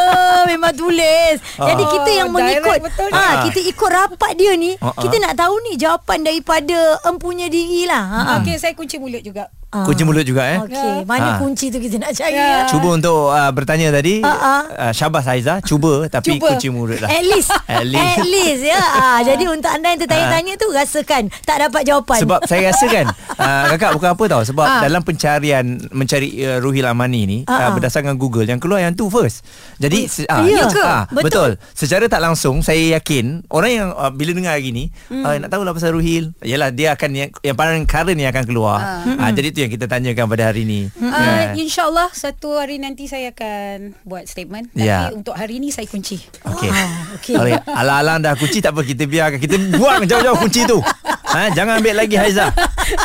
memang 0.46 0.74
tulis. 0.74 1.36
Jadi 1.40 1.84
Ah. 1.84 1.92
kita 1.92 2.10
yang 2.12 2.28
Oh, 2.28 2.34
mengikut, 2.34 2.78
ni. 2.80 2.90
ah, 3.12 3.34
kita 3.46 3.60
ikut 3.62 3.90
rapat 3.90 4.32
dia 4.36 4.52
ni, 4.54 4.72
Ah, 4.76 4.90
ah. 4.90 4.94
kita 4.98 5.16
nak 5.18 5.34
tahu 5.36 5.56
ni 5.62 5.76
jawapan 5.76 6.18
daripada 6.32 7.04
empunya 7.04 7.52
diri 7.52 7.84
lah. 7.84 8.08
Ha. 8.08 8.40
Okey, 8.40 8.56
saya 8.56 8.72
kunci 8.72 8.96
mulut 8.96 9.20
juga. 9.20 9.52
Ah. 9.72 9.88
Kunci 9.88 10.04
mulut 10.04 10.22
juga 10.22 10.44
eh 10.46 10.60
Okey, 10.60 11.08
mana 11.08 11.24
Ah. 11.26 11.38
kunci 11.40 11.72
tu 11.72 11.80
kita 11.80 11.96
nak 11.96 12.12
cari 12.12 12.36
Ya. 12.36 12.44
ya. 12.44 12.62
Cuba 12.68 12.92
untuk 12.92 13.32
uh, 13.32 13.52
bertanya 13.52 13.88
tadi 13.90 14.20
ah. 14.20 14.68
uh, 14.68 14.92
Syabas 14.92 15.24
Haizah 15.24 15.64
Cuba 15.64 16.06
Tapi 16.06 16.36
Cuba. 16.36 16.52
kunci 16.52 16.68
mulut 16.68 17.00
lah 17.00 17.08
At 17.08 17.24
least 17.24 17.56
At 17.72 17.88
least. 17.88 18.04
At 18.14 18.28
least 18.28 18.62
ya 18.66 18.76
ah, 18.76 19.20
Jadi 19.32 19.48
untuk 19.48 19.72
anda 19.72 19.88
yang 19.88 20.00
tertanya-tanya 20.02 20.54
tu 20.56 20.68
Rasakan 20.68 21.32
Tak 21.42 21.56
dapat 21.62 21.82
jawapan 21.82 22.20
Sebab 22.20 22.40
saya 22.44 22.68
rasa 22.68 22.84
kan 22.86 23.06
uh, 23.32 23.64
Kakak 23.72 23.96
bukan 23.96 24.10
apa 24.12 24.24
tau 24.28 24.42
Sebab 24.44 24.66
Ah. 24.68 24.84
dalam 24.84 25.02
pencarian 25.02 25.64
Mencari 25.90 26.30
uh, 26.42 26.60
Ruhil 26.60 26.84
Amani 26.84 27.22
ni 27.24 27.38
ah. 27.48 27.66
uh, 27.66 27.70
Berdasarkan 27.72 28.16
Google 28.16 28.44
Yang 28.44 28.60
keluar 28.60 28.84
yang 28.84 28.92
tu 28.92 29.08
first 29.08 29.40
Jadi 29.78 30.04
se- 30.06 30.28
ah, 30.28 30.44
ya 30.44 30.68
yes, 30.68 30.76
ke? 30.76 30.84
ah, 30.84 31.08
Betul. 31.08 31.24
betul. 31.24 31.50
Secara 31.72 32.12
tak 32.12 32.20
langsung 32.20 32.60
Saya 32.60 32.92
yakin 32.94 33.48
Orang 33.48 33.72
yang 33.72 33.90
uh, 33.94 34.12
Bila 34.12 34.36
dengar 34.36 34.60
hari 34.60 34.76
ni 34.76 34.92
hmm. 35.08 35.24
uh, 35.24 35.36
Nak 35.38 35.48
tahulah 35.48 35.72
pasal 35.72 35.96
Ruhil 35.96 36.36
Yalah 36.40 36.76
dia 36.76 36.92
akan 36.92 37.10
Yang, 37.14 37.30
yang 37.40 37.56
paling 37.56 37.88
current 37.88 38.20
yang 38.20 38.32
akan 38.32 38.44
keluar 38.44 38.76
ah. 38.78 39.08
uh, 39.08 39.32
Jadi 39.32 39.48
tu 39.50 39.61
yang 39.62 39.70
kita 39.70 39.86
tanyakan 39.86 40.26
pada 40.26 40.44
hari 40.46 40.64
ni 40.64 40.82
Uh, 40.94 41.10
Ya. 41.12 41.54
InsyaAllah 41.54 42.10
satu 42.12 42.56
hari 42.56 42.78
nanti 42.78 43.06
saya 43.06 43.30
akan 43.30 43.94
buat 44.02 44.26
statement. 44.26 44.72
Tapi 44.72 44.84
Ya. 44.84 45.10
untuk 45.12 45.34
hari 45.34 45.58
ni 45.58 45.70
saya 45.70 45.86
kunci. 45.86 46.18
Okey. 46.44 46.68
Ah, 46.68 46.90
okey. 47.16 47.36
Okay. 47.36 47.56
Alang-alang 47.68 48.18
dah 48.20 48.34
kunci 48.34 48.60
tak 48.60 48.72
apa 48.72 48.82
kita 48.82 49.04
biarkan. 49.04 49.38
Kita 49.38 49.56
buang 49.74 50.04
jauh-jauh 50.10 50.38
kunci 50.38 50.66
tu. 50.66 50.80
ha, 51.28 51.48
Jangan 51.50 51.80
ambil 51.80 51.96
lagi 51.96 52.14
Haiza 52.14 52.52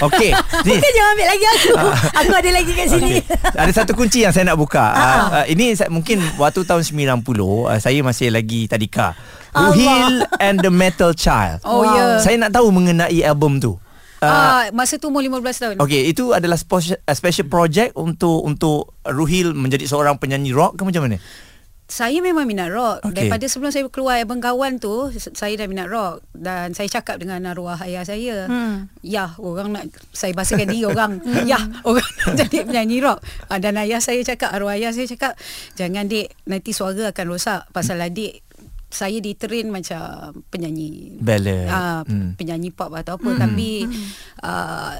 Okey 0.02 0.34
Bukan 0.34 0.90
jangan 0.90 1.10
ambil 1.12 1.28
lagi 1.28 1.46
aku. 1.46 1.72
aku 2.16 2.32
ada 2.34 2.50
lagi 2.52 2.72
kat 2.72 2.86
sini. 2.88 3.10
Okay. 3.16 3.54
Ada 3.54 3.72
satu 3.76 3.92
kunci 3.92 4.18
yang 4.20 4.32
saya 4.32 4.44
nak 4.44 4.56
buka. 4.56 4.82
Uh, 4.82 5.18
uh, 5.32 5.44
ini 5.46 5.72
sa- 5.72 5.86
mungkin 5.86 6.18
waktu 6.36 6.62
tahun 6.62 6.82
90 6.82 7.22
uh, 7.22 7.76
saya 7.76 7.98
masih 8.00 8.28
lagi 8.28 8.66
tadika. 8.66 9.14
Ruhil 9.52 10.20
and 10.38 10.60
the 10.60 10.68
Metal 10.68 11.10
Child. 11.12 11.64
Oh, 11.64 11.80
ya. 11.82 12.18
Saya 12.18 12.36
nak 12.36 12.52
tahu 12.52 12.68
mengenai 12.68 13.22
album 13.22 13.56
tu. 13.56 13.80
Uh, 14.20 14.26
Ah, 14.26 14.64
masa 14.72 14.96
tu 14.96 15.12
umur 15.12 15.20
15 15.20 15.60
tahun. 15.60 15.74
Okey, 15.76 16.08
itu 16.08 16.32
adalah 16.32 16.56
special, 16.56 16.96
uh, 16.96 17.16
special 17.16 17.46
project 17.52 17.92
untuk 18.00 18.40
untuk 18.44 18.96
Ruhil 19.04 19.52
menjadi 19.52 19.84
seorang 19.84 20.16
penyanyi 20.16 20.56
rock 20.56 20.80
ke 20.80 20.82
macam 20.88 21.04
mana? 21.04 21.20
Saya 21.86 22.18
memang 22.18 22.50
minat 22.50 22.74
rock. 22.74 22.98
Okay. 23.06 23.14
Daripada 23.14 23.46
sebelum 23.46 23.70
saya 23.70 23.86
keluar 23.86 24.18
album 24.18 24.42
kawan 24.42 24.82
tu, 24.82 25.14
saya 25.14 25.54
dah 25.54 25.70
minat 25.70 25.86
rock 25.86 26.18
dan 26.34 26.74
saya 26.74 26.90
cakap 26.90 27.22
dengan 27.22 27.38
arwah 27.46 27.78
ayah 27.86 28.02
saya. 28.02 28.50
Hmm. 28.50 28.90
Ya, 29.06 29.38
orang 29.38 29.70
nak 29.70 29.84
saya 30.10 30.34
bahasakan 30.34 30.66
diri 30.66 30.82
orang. 30.82 31.22
ya, 31.50 31.62
orang 31.86 32.02
nak 32.02 32.34
jadi 32.42 32.66
penyanyi 32.66 32.98
rock. 33.06 33.22
Ah, 33.46 33.62
dan 33.62 33.78
ayah 33.78 34.02
saya 34.02 34.18
cakap, 34.26 34.50
arwah 34.50 34.74
ayah 34.74 34.90
saya 34.90 35.06
cakap, 35.06 35.38
jangan 35.78 36.10
dik, 36.10 36.34
nanti 36.50 36.74
suara 36.74 37.14
akan 37.14 37.26
rosak 37.30 37.70
pasal 37.70 38.02
adik 38.02 38.42
saya 38.96 39.20
diterin 39.20 39.68
macam 39.68 40.32
penyanyi 40.48 41.20
Ballad. 41.20 41.68
uh, 41.68 42.00
Hmm. 42.08 42.08
hmm. 42.08 42.30
penyanyi 42.40 42.72
pop 42.72 42.96
atau 42.96 43.20
apa 43.20 43.30
hmm. 43.36 43.40
tapi 43.40 43.68
uh, 44.40 44.96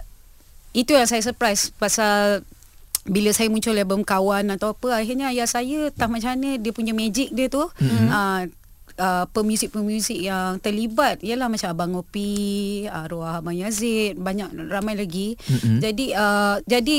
itu 0.76 0.92
yang 0.92 1.08
saya 1.08 1.24
surprise 1.24 1.72
pasal 1.72 2.44
bila 3.08 3.32
saya 3.32 3.48
muncul 3.48 3.72
album 3.72 4.04
kawan 4.04 4.52
atau 4.52 4.76
apa 4.76 5.00
akhirnya 5.00 5.32
ayah 5.32 5.48
saya 5.48 5.88
tak 5.94 6.12
macam 6.12 6.36
mana 6.36 6.60
dia 6.60 6.72
punya 6.76 6.92
magic 6.92 7.32
dia 7.32 7.48
tu 7.48 7.64
hmm. 7.64 8.08
uh, 8.12 8.42
Uh, 8.96 9.28
pemuzik-pemuzik 9.28 10.24
yang 10.24 10.56
terlibat 10.56 11.20
ialah 11.20 11.52
macam 11.52 11.68
Abang 11.68 12.00
Opi, 12.00 12.88
arwah 12.88 13.44
Abang 13.44 13.52
Yazid, 13.52 14.16
banyak 14.16 14.72
ramai 14.72 14.96
lagi. 14.96 15.36
Mm-hmm. 15.36 15.78
Jadi 15.84 16.06
uh, 16.16 16.56
jadi 16.64 16.98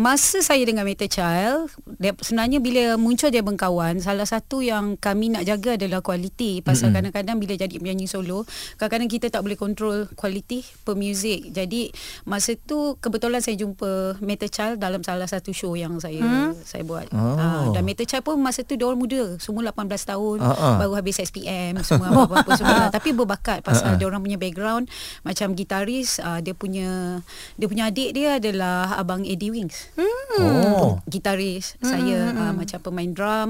masa 0.00 0.40
saya 0.40 0.64
dengan 0.64 0.88
Meta 0.88 1.04
Child 1.04 1.76
dia, 2.00 2.16
sebenarnya 2.16 2.56
bila 2.56 2.96
muncul 2.96 3.28
dia 3.28 3.44
bengkawan 3.44 4.00
salah 4.00 4.24
satu 4.24 4.64
yang 4.64 4.96
kami 4.96 5.28
nak 5.28 5.44
jaga 5.44 5.76
adalah 5.76 6.00
kualiti 6.00 6.64
pasal 6.64 6.88
mm-hmm. 6.88 7.12
kadang-kadang 7.12 7.36
bila 7.36 7.52
jadi 7.60 7.74
penyanyi 7.76 8.08
solo 8.08 8.48
kadang-kadang 8.80 9.12
kita 9.12 9.28
tak 9.28 9.44
boleh 9.44 9.60
kontrol 9.60 10.08
kualiti 10.16 10.64
pemuzik 10.88 11.52
jadi 11.52 11.92
masa 12.24 12.56
tu 12.56 12.96
kebetulan 12.96 13.44
saya 13.44 13.60
jumpa 13.60 14.16
Meta 14.24 14.48
Child 14.48 14.80
dalam 14.80 15.04
salah 15.04 15.28
satu 15.28 15.52
show 15.52 15.76
yang 15.76 16.00
saya 16.00 16.24
hmm? 16.24 16.64
saya 16.64 16.80
buat 16.80 17.12
Oh. 17.12 17.34
Ah, 17.36 17.68
dan 17.74 17.82
Meta 17.84 18.06
Child 18.06 18.22
pun 18.22 18.38
masa 18.38 18.62
tu 18.62 18.78
dia 18.78 18.86
orang 18.86 19.02
muda 19.02 19.36
semua 19.36 19.66
18 19.68 19.84
tahun 19.84 20.36
Ah, 20.40 20.54
ah. 20.54 20.76
baru 20.80 20.94
habis 20.96 21.20
SPM 21.20 21.76
semua 21.84 22.08
apa-apa 22.08 22.54
semua 22.56 22.88
tapi 22.96 23.12
berbakat 23.12 23.60
pasal 23.60 23.98
dia 23.98 24.06
orang 24.06 24.22
punya 24.22 24.38
background 24.38 24.86
macam 25.26 25.52
gitaris 25.52 26.22
uh, 26.22 26.38
dia 26.40 26.54
punya 26.56 27.20
dia 27.58 27.66
punya 27.66 27.90
adik 27.90 28.14
dia 28.14 28.38
adalah 28.38 28.94
abang 28.96 29.26
Eddie 29.26 29.50
Wings 29.50 29.89
Oh. 30.40 30.96
gitaris 31.10 31.76
hmm. 31.78 31.86
saya 31.86 32.18
uh, 32.32 32.52
macam 32.54 32.78
pemain 32.80 33.10
drum 33.10 33.48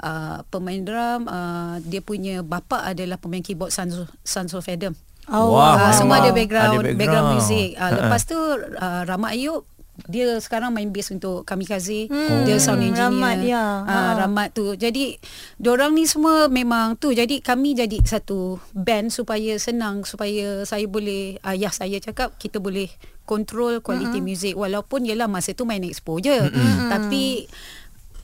uh, 0.00 0.40
pemain 0.48 0.80
drum 0.80 1.26
uh, 1.26 1.76
dia 1.84 2.00
punya 2.00 2.40
bapa 2.40 2.86
adalah 2.86 3.18
pemain 3.18 3.42
keyboard 3.42 3.74
Sons 3.74 3.96
of, 3.98 4.08
Sons 4.22 4.54
of 4.54 4.66
Adam 4.70 4.94
Oh, 5.30 5.54
Wah, 5.54 5.78
uh, 5.78 5.92
semua 5.94 6.18
memang 6.18 6.26
ada 6.26 6.30
background, 6.34 6.66
ada 6.66 6.78
background 6.82 6.98
background. 6.98 7.28
music 7.38 7.68
uh, 7.78 7.90
lepas 8.02 8.20
tu 8.26 8.34
uh, 8.34 9.02
Rahmat 9.06 9.30
Ayub 9.38 9.62
dia 10.06 10.38
sekarang 10.40 10.72
main 10.72 10.88
bass 10.88 11.10
untuk 11.10 11.42
Kamikaze 11.44 12.08
hmm, 12.08 12.46
dia 12.48 12.56
sound 12.62 12.80
engineer 12.80 13.10
Rahmat, 13.10 13.38
ya. 13.44 13.64
uh, 13.84 13.88
Ha. 13.90 13.96
Rahmat 14.24 14.48
tu 14.54 14.72
jadi 14.78 15.18
diorang 15.60 15.92
ni 15.92 16.06
semua 16.06 16.46
memang 16.46 16.96
tu 16.96 17.10
jadi 17.10 17.42
kami 17.42 17.74
jadi 17.76 17.98
satu 18.00 18.62
band 18.72 19.12
supaya 19.12 19.58
senang 19.60 20.06
supaya 20.06 20.62
saya 20.64 20.86
boleh 20.86 21.36
ayah 21.44 21.72
saya 21.74 21.98
cakap 21.98 22.36
kita 22.40 22.62
boleh 22.62 22.88
control 23.28 23.78
quality 23.78 24.18
mm-hmm. 24.18 24.26
music 24.26 24.54
walaupun 24.58 25.06
yelah 25.06 25.30
masa 25.30 25.54
tu 25.54 25.62
main 25.62 25.82
expo 25.86 26.18
je 26.18 26.34
mm-hmm. 26.34 26.90
tapi 26.90 27.46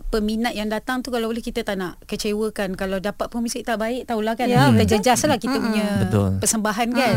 peminat 0.06 0.52
yang 0.52 0.66
datang 0.66 1.00
tu 1.00 1.10
kalau 1.10 1.26
boleh 1.26 1.40
kita 1.40 1.60
tak 1.60 1.74
nak 1.74 1.98
kecewakan. 2.04 2.72
Kalau 2.72 2.96
dapat 2.96 3.26
pemuzik 3.26 3.62
tak 3.62 3.76
baik 3.76 4.06
tahulah 4.06 4.32
kan. 4.32 4.46
Ya, 4.46 4.70
kita 4.70 4.84
jejas 4.96 5.20
lah 5.22 5.34
kita 5.34 5.56
punya 5.56 6.02
Betul. 6.02 6.38
persembahan 6.38 6.88
kan. 6.90 7.16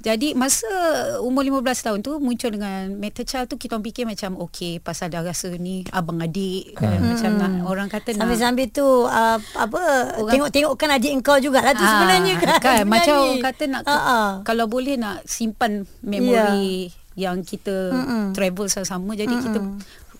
Jadi 0.00 0.32
masa 0.32 0.68
umur 1.18 1.42
15 1.42 1.64
tahun 1.82 1.98
tu 2.00 2.16
muncul 2.16 2.50
dengan 2.50 2.92
Metal 2.92 3.22
Child 3.22 3.46
tu 3.48 3.56
kita 3.56 3.76
fikir 3.76 4.04
macam 4.04 4.36
okey 4.44 4.78
pasal 4.78 5.08
dah 5.08 5.20
rasa 5.20 5.48
ni 5.52 5.82
abang 5.90 6.18
adik. 6.18 6.74
Kan. 6.74 7.00
Macam 7.00 7.30
nak 7.34 7.52
orang 7.64 7.88
kata 7.88 8.12
nak 8.12 8.20
Sambil-sambil 8.22 8.66
tu 8.68 8.84
uh, 8.84 9.38
apa 9.56 9.80
Orang- 10.14 10.28
tengok-tengokkan 10.28 10.88
adik 10.92 11.12
engkau 11.14 11.36
jugalah 11.38 11.72
tu 11.72 11.80
Ah, 11.80 11.90
sebenarnya. 11.96 12.34
kan. 12.36 12.60
kan 12.66 12.82
macam 12.84 13.14
orang 13.16 13.42
kata 13.42 13.62
nak 13.66 13.82
ah. 13.84 14.30
kalau 14.42 14.66
boleh 14.66 14.94
nak 14.94 15.24
simpan 15.24 15.82
memori 16.00 16.88
yang 17.16 17.40
kita 17.40 17.72
Mm-mm. 17.90 18.24
travel 18.30 18.68
sama-sama 18.68 19.16
jadi 19.16 19.26
Mm-mm. 19.26 19.40
kita 19.42 19.58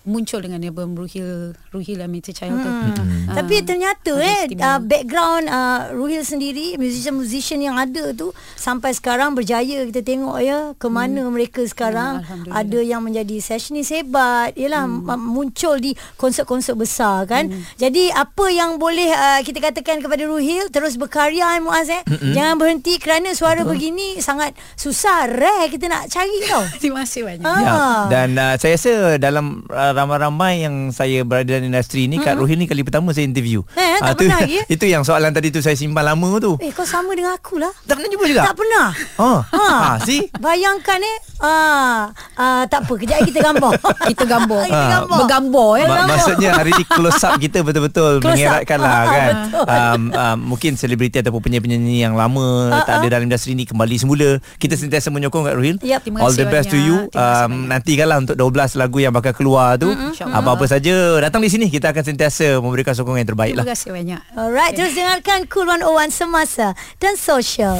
muncul 0.07 0.39
dengan 0.39 0.63
album 0.63 0.95
Ruhil 0.95 1.53
Ruhil 1.75 1.99
and 1.99 2.11
Metal 2.11 2.31
Child 2.31 2.57
tu. 2.63 2.71
Hmm. 2.71 3.27
Ah, 3.27 3.43
Tapi 3.43 3.61
ternyata 3.61 4.15
eh 4.17 4.47
uh, 4.55 4.79
background 4.79 5.51
uh, 5.51 5.91
Ruhil 5.91 6.23
sendiri 6.23 6.79
musician-musician 6.79 7.59
yang 7.59 7.75
ada 7.75 8.15
tu 8.15 8.31
sampai 8.55 8.95
sekarang 8.95 9.35
berjaya 9.35 9.83
kita 9.91 10.01
tengok 10.01 10.37
ya 10.39 10.71
ke 10.79 10.87
mana 10.87 11.27
hmm. 11.27 11.31
mereka 11.35 11.61
sekarang 11.67 12.23
Hmm, 12.27 12.49
ada 12.53 12.79
yang 12.79 13.01
menjadi 13.03 13.41
sessionis 13.41 13.91
hebat 13.91 14.53
yalah 14.55 14.85
hmm. 14.87 15.19
muncul 15.19 15.75
di 15.77 15.93
konsert-konsert 16.15 16.77
besar 16.77 17.27
kan. 17.27 17.49
Hmm. 17.49 17.63
Jadi 17.75 18.09
apa 18.13 18.45
yang 18.47 18.79
boleh 18.79 19.11
uh, 19.11 19.41
kita 19.43 19.59
katakan 19.59 19.99
kepada 19.99 20.23
Ruhil 20.23 20.69
terus 20.71 20.95
berkarya 20.95 21.57
eh, 21.57 21.61
Muaz 21.61 21.89
eh. 21.91 22.01
Hmm. 22.05 22.33
Jangan 22.33 22.55
berhenti 22.61 22.95
kerana 23.01 23.33
suara 23.33 23.63
Betul. 23.65 23.75
begini 23.75 24.07
sangat 24.23 24.53
susah 24.77 25.27
rare 25.27 25.67
kita 25.67 25.89
nak 25.89 26.07
cari 26.07 26.37
tau. 26.47 26.63
Terima 26.81 27.03
kasih 27.03 27.21
banyak. 27.25 27.45
Ah. 27.45 27.59
Ya. 27.59 27.75
Dan 28.07 28.29
uh, 28.37 28.53
saya 28.55 28.73
rasa 28.77 28.93
dalam 29.19 29.65
uh, 29.67 29.91
ramai-ramai 29.97 30.61
yang 30.61 30.75
saya 30.89 31.21
berada 31.21 31.49
dalam 31.49 31.67
industri 31.67 32.05
ni 32.05 32.17
Kak 32.17 32.35
Ruhil 32.35 32.55
ni 32.55 32.65
kali 32.65 32.81
pertama 32.81 33.09
saya 33.09 33.23
interview. 33.23 33.65
Eh, 33.73 33.97
tak 33.97 34.03
Ah, 34.03 34.13
tu, 34.13 34.23
pernah 34.23 34.39
lagi, 34.39 34.55
eh? 34.61 34.65
Itu 34.69 34.85
yang 34.85 35.01
soalan 35.01 35.31
tadi 35.31 35.49
tu 35.49 35.59
saya 35.59 35.73
simpan 35.73 36.05
lama 36.05 36.29
tu. 36.37 36.55
Eh 36.59 36.69
kau 36.69 36.83
sama 36.83 37.11
dengan 37.11 37.33
aku 37.33 37.57
lah. 37.57 37.73
Tak 37.81 37.97
pernah 37.97 38.09
jumpa 38.09 38.25
juga? 38.25 38.43
Tak 38.43 38.55
pernah. 38.55 38.87
Oh. 39.17 39.39
Ha. 39.41 39.65
Ha, 39.65 39.91
see? 40.07 40.29
Bayangkan 40.33 40.99
eh. 40.99 41.17
Ah, 41.37 42.09
ah 42.33 42.63
tak 42.65 42.83
apa, 42.83 42.93
kejap 42.95 43.17
lagi 43.17 43.29
kita 43.29 43.41
gambar. 43.43 43.71
Kita 44.09 44.23
gambar. 44.25 44.61
kita 44.63 44.73
Ah, 44.75 44.89
gambar. 44.95 45.17
Bergambar 45.19 45.69
eh. 45.75 45.85
Ma- 45.85 46.07
maksudnya 46.07 46.49
hari 46.51 46.71
ni 46.71 46.83
close 46.87 47.21
up 47.21 47.37
kita 47.37 47.61
betul-betul 47.61 48.17
mengeratkan 48.19 48.77
lah 48.77 48.89
Ah, 48.89 49.03
kan. 49.05 49.33
betul. 49.43 49.65
Um, 49.67 50.01
um, 50.09 50.37
mungkin 50.47 50.71
selebriti 50.73 51.17
ataupun 51.17 51.39
penyanyi-penyanyi 51.39 52.01
yang 52.01 52.13
lama 52.13 52.71
Ah, 52.71 52.81
tak 52.81 52.93
ah. 52.93 52.99
ada 52.99 53.07
dalam 53.11 53.25
industri 53.25 53.53
ni 53.53 53.63
kembali 53.63 53.95
semula. 53.95 54.29
Kita 54.55 54.73
sentiasa 54.73 55.09
menyokong 55.09 55.43
Kak 55.43 55.55
Ruhil. 55.55 55.77
Yap. 55.79 56.01
Terima 56.01 56.21
All 56.21 56.31
the 56.31 56.45
best 56.45 56.67
to 56.67 56.75
banyak. 56.75 56.87
you. 56.87 56.95
Terima 57.07 57.21
kasih 57.21 57.45
Um, 57.47 57.51
nantikanlah 57.67 58.17
untuk 58.19 58.35
12 58.35 58.49
lagu 58.75 58.97
yang 58.97 59.11
bakal 59.11 59.31
keluar 59.31 59.75
tu. 59.75 59.86
InsyaAllah. 59.93 60.39
Apa-apa 60.41 60.65
saja 60.67 60.95
datang 61.21 61.41
di 61.43 61.49
sini 61.51 61.71
kita 61.71 61.93
akan 61.93 62.03
sentiasa 62.03 62.59
memberikan 62.59 62.91
sokongan 62.97 63.23
yang 63.23 63.29
terbaik 63.31 63.53
Terima 63.55 63.63
lah. 63.67 63.73
kasih 63.75 63.89
banyak. 63.93 64.21
Alright, 64.33 64.73
terus 64.73 64.93
dengarkan 64.97 65.45
Cool 65.47 65.67
101 65.69 66.09
Semasa 66.11 66.67
dan 66.97 67.13
Social. 67.15 67.77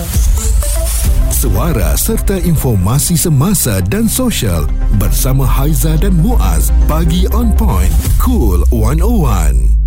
Suara 1.38 1.94
serta 1.94 2.34
informasi 2.42 3.14
semasa 3.14 3.78
dan 3.86 4.10
sosial 4.10 4.66
bersama 4.98 5.46
Haiza 5.46 5.94
dan 6.02 6.18
Muaz. 6.18 6.74
Pagi 6.90 7.30
on 7.30 7.54
point. 7.54 7.94
Cool 8.18 8.66
101. 8.74 9.87